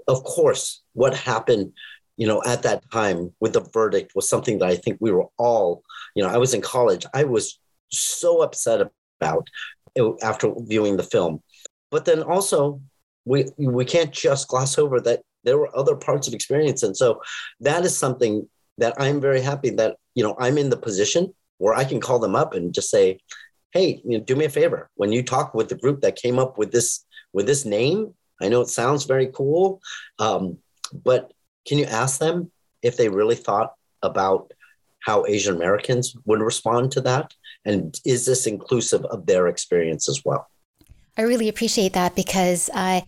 Of 0.07 0.23
course, 0.23 0.83
what 0.93 1.13
happened, 1.13 1.73
you 2.17 2.29
know, 2.29 2.41
at 2.47 2.63
that 2.63 2.89
time 2.93 3.33
with 3.41 3.55
the 3.55 3.69
verdict 3.73 4.13
was 4.15 4.29
something 4.29 4.61
that 4.61 4.69
I 4.69 4.77
think 4.77 4.99
we 5.01 5.11
were 5.11 5.27
all, 5.37 5.83
you 6.15 6.23
know, 6.23 6.29
I 6.29 6.37
was 6.37 6.55
in 6.55 6.61
college. 6.61 7.05
I 7.13 7.25
was 7.25 7.59
so 7.91 8.43
upset 8.43 8.89
about 9.21 9.49
after 10.23 10.53
viewing 10.59 10.97
the 10.97 11.03
film. 11.03 11.43
But 11.95 12.07
then 12.07 12.25
also, 12.25 12.81
we 13.25 13.47
we 13.57 13.85
can't 13.85 14.11
just 14.11 14.49
gloss 14.49 14.79
over 14.79 15.01
that 15.03 15.23
there 15.45 15.59
were 15.59 15.71
other 15.79 15.95
parts 15.95 16.27
of 16.27 16.35
experience. 16.35 16.83
And 16.83 16.97
so 16.97 17.23
that 17.61 17.85
is 17.85 17.97
something 17.97 18.49
that 18.79 18.95
I'm 18.99 19.21
very 19.21 19.41
happy 19.41 19.71
that 19.79 19.95
you 20.17 20.25
know 20.25 20.35
I'm 20.41 20.59
in 20.59 20.71
the 20.71 20.85
position 20.89 21.33
where 21.59 21.73
I 21.73 21.85
can 21.85 22.01
call 22.01 22.19
them 22.19 22.35
up 22.35 22.53
and 22.53 22.75
just 22.75 22.91
say, 22.91 23.21
"Hey, 23.71 24.03
you 24.05 24.19
know, 24.19 24.25
do 24.25 24.35
me 24.35 24.47
a 24.47 24.51
favor. 24.51 24.91
When 24.97 25.13
you 25.13 25.23
talk 25.23 25.55
with 25.55 25.69
the 25.69 25.77
group 25.83 26.01
that 26.01 26.23
came 26.25 26.41
up 26.41 26.59
with 26.59 26.73
this 26.73 27.07
with 27.33 27.47
this 27.47 27.65
name? 27.65 28.13
I 28.43 28.49
know 28.49 28.63
it 28.63 28.79
sounds 28.81 29.05
very 29.05 29.29
cool, 29.29 29.81
um, 30.19 30.59
but 30.93 31.33
can 31.65 31.79
you 31.79 31.85
ask 31.85 32.19
them 32.19 32.51
if 32.83 32.97
they 32.97 33.09
really 33.09 33.37
thought 33.37 33.71
about 34.03 34.53
how 34.99 35.27
Asian 35.27 35.55
Americans 35.55 36.17
would 36.25 36.41
respond 36.41 36.91
to 36.93 37.01
that? 37.03 37.35
And 37.65 37.97
is 38.05 38.27
this 38.27 38.49
inclusive 38.49 39.05
of 39.05 39.27
their 39.27 39.47
experience 39.47 40.09
as 40.09 40.25
well? 40.25 40.49
I 41.17 41.23
really 41.23 41.49
appreciate 41.49 41.93
that 41.93 42.15
because 42.15 42.71
I 42.75 43.05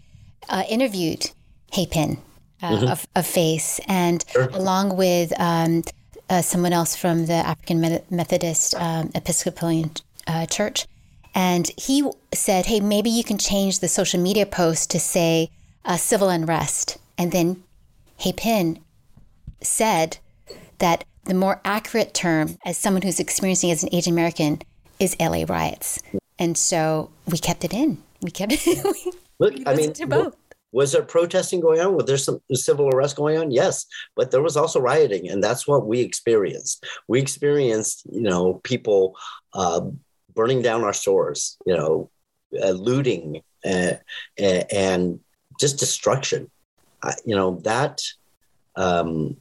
uh, 0.48 0.62
interviewed 0.68 1.30
Hyepin 1.72 2.18
uh, 2.62 2.70
mm-hmm. 2.70 2.86
of, 2.88 3.06
of, 3.16 3.26
Face, 3.26 3.80
and 3.88 4.24
sure. 4.30 4.48
along 4.52 4.96
with 4.96 5.32
um, 5.40 5.82
uh, 6.30 6.42
someone 6.42 6.72
else 6.72 6.96
from 6.96 7.26
the 7.26 7.34
African 7.34 8.00
Methodist 8.10 8.74
um, 8.76 9.10
Episcopalian 9.14 9.90
uh, 10.26 10.46
Church. 10.46 10.86
And 11.34 11.70
he 11.76 12.08
said, 12.32 12.66
Hey, 12.66 12.80
maybe 12.80 13.10
you 13.10 13.22
can 13.22 13.38
change 13.38 13.80
the 13.80 13.88
social 13.88 14.20
media 14.20 14.46
post 14.46 14.90
to 14.90 15.00
say 15.00 15.50
uh, 15.84 15.96
civil 15.96 16.28
unrest. 16.28 16.98
And 17.18 17.32
then 17.32 17.62
Hyepin 18.20 18.80
said 19.60 20.18
that 20.78 21.04
the 21.24 21.34
more 21.34 21.60
accurate 21.64 22.14
term, 22.14 22.56
as 22.64 22.78
someone 22.78 23.02
who's 23.02 23.20
experiencing 23.20 23.70
as 23.70 23.82
an 23.82 23.90
Asian 23.92 24.12
American, 24.12 24.62
is 24.98 25.16
LA 25.20 25.44
riots. 25.46 26.00
And 26.38 26.56
so 26.56 27.10
we 27.26 27.38
kept 27.38 27.64
it 27.64 27.72
in. 27.72 28.02
We 28.22 28.30
kept 28.30 28.52
it. 28.52 28.84
we, 28.84 29.12
Look, 29.38 29.54
I 29.66 29.74
mean, 29.74 29.92
to 29.94 30.06
both. 30.06 30.36
Was 30.72 30.92
there 30.92 31.02
protesting 31.02 31.60
going 31.60 31.80
on? 31.80 31.94
Was 31.94 32.04
there 32.06 32.18
some 32.18 32.40
civil 32.52 32.88
arrest 32.88 33.16
going 33.16 33.38
on? 33.38 33.50
Yes, 33.50 33.86
but 34.14 34.30
there 34.30 34.42
was 34.42 34.56
also 34.56 34.80
rioting, 34.80 35.28
and 35.28 35.42
that's 35.42 35.66
what 35.66 35.86
we 35.86 36.00
experienced. 36.00 36.84
We 37.08 37.20
experienced, 37.20 38.02
you 38.12 38.20
know, 38.20 38.54
people 38.62 39.16
uh, 39.54 39.82
burning 40.34 40.62
down 40.62 40.84
our 40.84 40.92
stores, 40.92 41.56
you 41.64 41.74
know, 41.74 42.10
uh, 42.62 42.70
looting, 42.70 43.42
uh, 43.64 43.94
and 44.38 45.20
just 45.58 45.78
destruction. 45.78 46.50
you 47.24 47.36
know 47.36 47.60
that 47.64 48.02
um, 48.76 49.36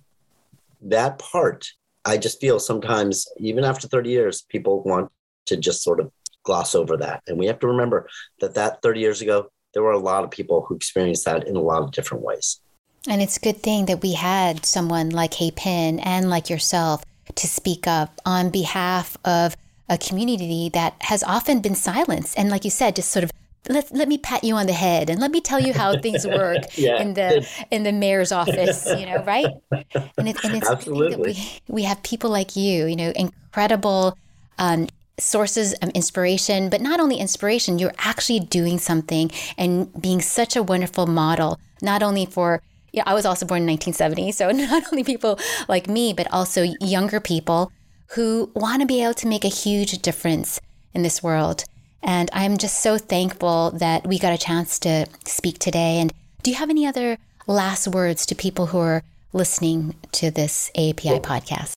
that 0.82 1.20
part. 1.20 1.68
I 2.06 2.18
just 2.18 2.40
feel 2.40 2.60
sometimes, 2.60 3.28
even 3.40 3.64
after 3.64 3.88
30 3.88 4.10
years, 4.10 4.44
people 4.44 4.84
want 4.84 5.12
to 5.48 5.58
just 5.58 5.84
sort 5.84 6.00
of 6.00 6.12
gloss 6.46 6.76
over 6.76 6.98
that, 6.98 7.22
and 7.28 7.38
we 7.38 7.48
have 7.48 7.60
to 7.60 7.68
remember 7.68 8.08
that 8.40 8.56
that 8.56 8.82
30 8.82 9.00
years 9.00 9.22
ago 9.22 9.50
there 9.74 9.84
were 9.84 9.92
a 9.92 10.00
lot 10.00 10.24
of 10.24 10.32
people 10.32 10.62
who 10.62 10.76
experienced 10.76 11.26
that 11.26 11.48
in 11.48 11.56
a 11.56 11.62
lot 11.62 11.84
of 11.84 11.92
different 11.92 12.24
ways. 12.24 12.62
And 13.08 13.22
it's 13.22 13.38
a 13.38 13.40
good 13.40 13.58
thing 13.58 13.86
that 13.86 14.02
we 14.02 14.14
had 14.14 14.66
someone 14.66 15.10
like 15.10 15.34
Hyepin 15.34 16.02
and 16.04 16.30
like 16.30 16.50
yourself 16.50 17.04
to 17.36 17.48
speak 17.48 17.86
up 17.86 18.20
on 18.26 18.50
behalf 18.50 19.18
of 19.26 19.56
a 19.90 19.98
community 19.98 20.70
that 20.70 20.96
has 21.02 21.24
often 21.24 21.60
been 21.60 21.76
silenced. 21.76 22.38
And 22.40 22.50
like 22.50 22.64
you 22.64 22.72
said, 22.72 22.96
just 22.96 23.12
sort 23.12 23.24
of 23.24 23.32
let, 23.68 23.92
let 23.94 24.08
me 24.08 24.18
pat 24.18 24.44
you 24.44 24.56
on 24.56 24.68
the 24.68 24.74
head 24.74 25.10
and 25.10 25.20
let 25.20 25.32
me 25.32 25.42
tell 25.42 25.60
you 25.60 25.74
how 25.74 26.00
things 26.00 26.26
work 26.42 26.78
yeah. 26.78 27.02
in 27.02 27.14
the 27.14 27.48
in 27.70 27.84
the 27.84 27.92
mayor's 27.92 28.32
office, 28.32 28.86
you 28.86 29.06
know, 29.06 29.24
right? 29.24 29.52
And, 29.72 30.30
it, 30.30 30.44
and 30.44 30.56
it's 30.56 30.70
Absolutely. 30.70 31.10
that 31.10 31.20
we, 31.20 31.62
we 31.68 31.84
have 31.84 32.02
people 32.04 32.30
like 32.30 32.56
you, 32.56 32.86
you 32.86 32.96
know, 32.96 33.12
incredible 33.16 34.18
um, 34.58 34.88
sources 35.20 35.74
of 35.82 35.90
inspiration, 35.90 36.70
but 36.70 36.82
not 36.82 37.00
only 37.00 37.18
inspiration, 37.18 37.80
you're 37.80 37.94
actually 38.00 38.40
doing 38.40 38.78
something 38.78 39.32
and 39.58 39.90
being 40.02 40.22
such 40.22 40.56
a 40.56 40.64
wonderful 40.64 41.08
model, 41.08 41.60
not 41.82 42.04
only 42.04 42.26
for 42.26 42.62
yeah, 42.96 43.04
I 43.06 43.14
was 43.14 43.26
also 43.26 43.46
born 43.46 43.64
in 43.64 43.68
1970, 43.68 44.32
so 44.32 44.52
not 44.72 44.84
only 44.92 45.04
people 45.04 45.38
like 45.68 45.90
me, 45.90 46.14
but 46.14 46.32
also 46.32 46.64
younger 46.80 47.20
people 47.20 47.72
who 48.12 48.50
want 48.56 48.82
to 48.82 48.88
be 48.88 49.04
able 49.04 49.14
to 49.16 49.28
make 49.28 49.44
a 49.44 49.50
huge 49.50 50.02
difference 50.02 50.62
in 50.94 51.04
this 51.04 51.22
world. 51.22 51.66
And 52.02 52.30
I'm 52.32 52.58
just 52.58 52.82
so 52.82 52.98
thankful 52.98 53.72
that 53.72 54.08
we 54.08 54.18
got 54.18 54.32
a 54.32 54.38
chance 54.38 54.80
to 54.80 55.08
speak 55.26 55.60
today. 55.60 56.00
And 56.00 56.14
do 56.44 56.52
you 56.52 56.58
have 56.58 56.70
any 56.70 56.86
other 56.86 57.18
last 57.48 57.88
words 57.88 58.26
to 58.28 58.36
people 58.36 58.68
who 58.68 58.80
are 58.80 59.04
listening 59.34 59.96
to 60.14 60.32
this 60.32 60.72
AAPI 60.78 61.06
well, 61.06 61.20
podcast? 61.20 61.74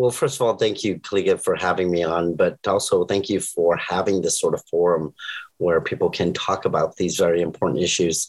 Well, 0.00 0.10
first 0.10 0.36
of 0.36 0.46
all, 0.46 0.56
thank 0.56 0.82
you, 0.82 0.98
Kalika, 0.98 1.38
for 1.38 1.54
having 1.54 1.90
me 1.90 2.02
on, 2.02 2.34
but 2.34 2.56
also 2.66 3.04
thank 3.04 3.28
you 3.28 3.38
for 3.38 3.76
having 3.76 4.22
this 4.22 4.40
sort 4.40 4.54
of 4.54 4.64
forum 4.70 5.12
where 5.58 5.82
people 5.82 6.08
can 6.08 6.32
talk 6.32 6.64
about 6.64 6.96
these 6.96 7.18
very 7.18 7.42
important 7.42 7.82
issues. 7.82 8.26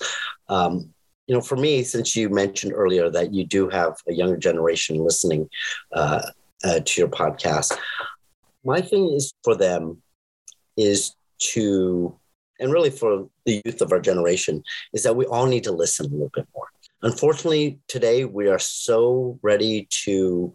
Um, 0.50 0.94
you 1.28 1.34
know, 1.34 1.40
for 1.40 1.56
me, 1.56 1.84
since 1.84 2.14
you 2.14 2.28
mentioned 2.28 2.74
earlier 2.76 3.10
that 3.12 3.34
you 3.34 3.46
do 3.46 3.70
have 3.70 3.96
a 4.10 4.14
younger 4.14 4.36
generation 4.36 4.98
listening 4.98 5.50
uh, 5.94 6.22
uh, 6.66 6.82
to 6.84 7.02
your 7.02 7.08
podcast, 7.08 7.78
my 8.66 8.82
thing 8.82 9.14
is 9.14 9.34
for 9.42 9.56
them 9.56 10.02
is 10.76 11.16
to, 11.54 12.14
and 12.60 12.74
really 12.74 12.90
for 12.90 13.30
the 13.46 13.62
youth 13.64 13.80
of 13.80 13.94
our 13.94 14.02
generation, 14.02 14.62
is 14.92 15.04
that 15.04 15.16
we 15.16 15.26
all 15.26 15.46
need 15.46 15.64
to 15.64 15.72
listen 15.72 16.08
a 16.08 16.10
little 16.10 16.32
bit 16.34 16.50
more. 16.54 16.68
Unfortunately, 17.02 17.80
today 17.88 18.26
we 18.26 18.50
are 18.50 18.60
so 18.60 19.40
ready 19.42 19.88
to 20.04 20.54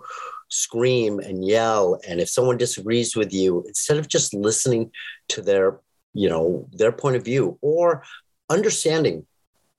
scream 0.48 1.18
and 1.18 1.46
yell. 1.46 2.00
And 2.06 2.20
if 2.20 2.28
someone 2.28 2.56
disagrees 2.56 3.16
with 3.16 3.32
you 3.32 3.64
instead 3.66 3.98
of 3.98 4.08
just 4.08 4.34
listening 4.34 4.90
to 5.28 5.42
their 5.42 5.80
you 6.16 6.28
know 6.28 6.66
their 6.72 6.92
point 6.92 7.16
of 7.16 7.24
view 7.24 7.58
or 7.60 8.02
understanding 8.48 9.26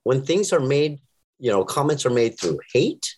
when 0.04 0.24
things 0.24 0.54
are 0.54 0.60
made 0.60 1.00
you 1.40 1.52
know 1.52 1.66
comments 1.66 2.06
are 2.06 2.12
made 2.12 2.40
through 2.40 2.60
hate 2.72 3.16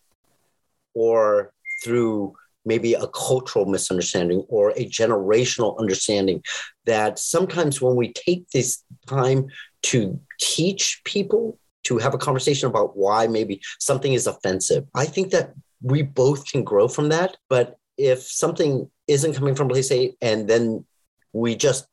or 0.93 1.51
through 1.83 2.33
maybe 2.65 2.93
a 2.93 3.07
cultural 3.07 3.65
misunderstanding 3.65 4.39
or 4.47 4.71
a 4.71 4.85
generational 4.85 5.77
understanding 5.79 6.41
that 6.85 7.19
sometimes 7.19 7.81
when 7.81 7.95
we 7.95 8.13
take 8.13 8.49
this 8.49 8.83
time 9.07 9.47
to 9.81 10.19
teach 10.39 11.01
people 11.03 11.59
to 11.83 11.97
have 11.97 12.13
a 12.13 12.17
conversation 12.17 12.69
about 12.69 12.95
why 12.95 13.27
maybe 13.27 13.61
something 13.79 14.13
is 14.13 14.27
offensive 14.27 14.85
i 14.95 15.05
think 15.05 15.31
that 15.31 15.53
we 15.81 16.01
both 16.01 16.45
can 16.45 16.63
grow 16.63 16.87
from 16.87 17.09
that. 17.09 17.37
But 17.49 17.77
if 17.97 18.21
something 18.21 18.89
isn't 19.07 19.33
coming 19.33 19.55
from 19.55 19.69
place 19.69 19.91
A 19.91 20.15
and 20.21 20.47
then 20.47 20.85
we 21.33 21.55
just 21.55 21.87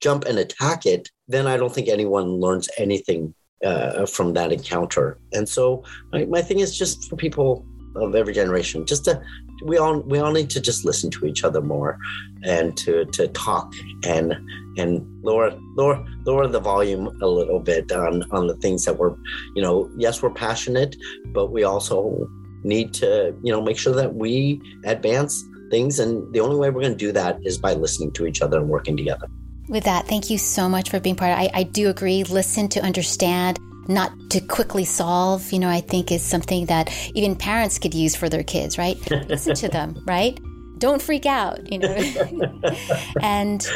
jump 0.00 0.24
and 0.24 0.38
attack 0.38 0.86
it, 0.86 1.10
then 1.28 1.46
I 1.46 1.56
don't 1.56 1.74
think 1.74 1.88
anyone 1.88 2.40
learns 2.40 2.68
anything 2.78 3.34
uh, 3.64 4.06
from 4.06 4.32
that 4.34 4.52
encounter. 4.52 5.18
And 5.32 5.48
so 5.48 5.84
my, 6.12 6.24
my 6.24 6.42
thing 6.42 6.60
is 6.60 6.76
just 6.76 7.08
for 7.08 7.16
people 7.16 7.64
of 7.96 8.14
every 8.14 8.32
generation, 8.32 8.86
just 8.86 9.04
to 9.06 9.20
we 9.62 9.78
all 9.78 10.00
we 10.00 10.18
all 10.18 10.32
need 10.32 10.50
to 10.50 10.60
just 10.60 10.84
listen 10.84 11.10
to 11.10 11.26
each 11.26 11.44
other 11.44 11.60
more 11.60 11.98
and 12.44 12.76
to 12.76 13.04
to 13.06 13.28
talk 13.28 13.72
and 14.04 14.34
and 14.78 15.06
lower 15.22 15.50
lower 15.76 16.04
lower 16.24 16.46
the 16.46 16.60
volume 16.60 17.08
a 17.20 17.26
little 17.26 17.60
bit 17.60 17.90
on 17.92 18.22
on 18.30 18.46
the 18.46 18.56
things 18.56 18.84
that 18.84 18.96
we're 18.96 19.14
you 19.54 19.62
know 19.62 19.90
yes 19.96 20.22
we're 20.22 20.30
passionate 20.30 20.96
but 21.32 21.52
we 21.52 21.64
also 21.64 22.28
need 22.62 22.94
to, 22.94 23.34
you 23.42 23.52
know, 23.52 23.60
make 23.62 23.78
sure 23.78 23.94
that 23.94 24.14
we 24.14 24.60
advance 24.84 25.44
things. 25.70 25.98
And 25.98 26.32
the 26.32 26.40
only 26.40 26.56
way 26.56 26.70
we're 26.70 26.82
going 26.82 26.92
to 26.92 26.98
do 26.98 27.12
that 27.12 27.38
is 27.44 27.58
by 27.58 27.74
listening 27.74 28.12
to 28.12 28.26
each 28.26 28.42
other 28.42 28.58
and 28.58 28.68
working 28.68 28.96
together. 28.96 29.26
With 29.68 29.84
that, 29.84 30.08
thank 30.08 30.30
you 30.30 30.38
so 30.38 30.68
much 30.68 30.90
for 30.90 30.98
being 30.98 31.14
part 31.14 31.32
of 31.32 31.38
I, 31.38 31.50
I 31.54 31.62
do 31.62 31.88
agree. 31.88 32.24
Listen 32.24 32.68
to 32.70 32.80
understand, 32.80 33.58
not 33.88 34.12
to 34.30 34.40
quickly 34.40 34.84
solve, 34.84 35.52
you 35.52 35.60
know, 35.60 35.68
I 35.68 35.80
think 35.80 36.10
is 36.10 36.22
something 36.22 36.66
that 36.66 36.92
even 37.14 37.36
parents 37.36 37.78
could 37.78 37.94
use 37.94 38.16
for 38.16 38.28
their 38.28 38.42
kids, 38.42 38.78
right? 38.78 38.98
Listen 39.28 39.54
to 39.54 39.68
them, 39.68 40.02
right? 40.06 40.38
Don't 40.78 41.00
freak 41.00 41.24
out, 41.26 41.70
you 41.70 41.78
know. 41.78 41.94
and 43.22 43.66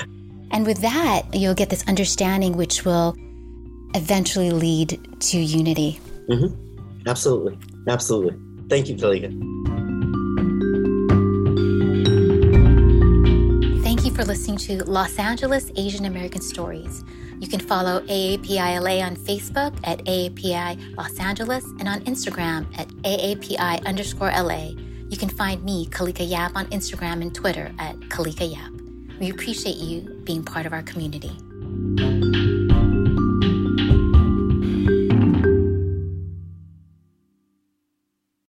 and 0.51 0.67
with 0.67 0.79
that, 0.79 1.23
you'll 1.33 1.55
get 1.55 1.71
this 1.71 1.85
understanding 1.87 2.57
which 2.57 2.85
will 2.85 3.15
eventually 3.95 4.51
lead 4.51 4.99
to 5.21 5.39
unity. 5.39 6.01
Mm-hmm. 6.29 7.09
Absolutely. 7.09 7.59
Absolutely. 7.89 8.37
Thank 8.69 8.89
you, 8.89 8.97
Kalika. 8.97 9.31
Thank 13.83 14.05
you 14.05 14.13
for 14.13 14.25
listening 14.25 14.57
to 14.59 14.85
Los 14.85 15.19
Angeles 15.19 15.71
Asian 15.77 16.07
American 16.07 16.41
Stories. 16.41 17.05
You 17.41 17.49
can 17.49 17.61
follow 17.61 18.01
AAPILA 18.07 19.05
on 19.05 19.17
Facebook 19.17 19.77
at 19.85 19.99
AAPI 20.07 20.97
Los 20.97 21.19
Angeles 21.19 21.65
and 21.79 21.89
on 21.89 22.01
Instagram 22.05 22.67
at 22.79 22.89
AAPI 22.89 23.85
underscore 23.85 24.31
LA. 24.31 24.71
You 25.11 25.17
can 25.19 25.29
find 25.29 25.63
me, 25.63 25.87
Kalika 25.87 26.29
Yap, 26.29 26.53
on 26.57 26.67
Instagram 26.67 27.21
and 27.21 27.35
Twitter 27.35 27.73
at 27.79 27.97
Kalika 28.09 28.51
Yap. 28.51 28.73
We 29.21 29.31
appreciate 29.31 29.77
you 29.77 30.23
being 30.25 30.43
part 30.43 30.67
of 30.67 30.73
our 30.73 30.83
community. 30.83 31.33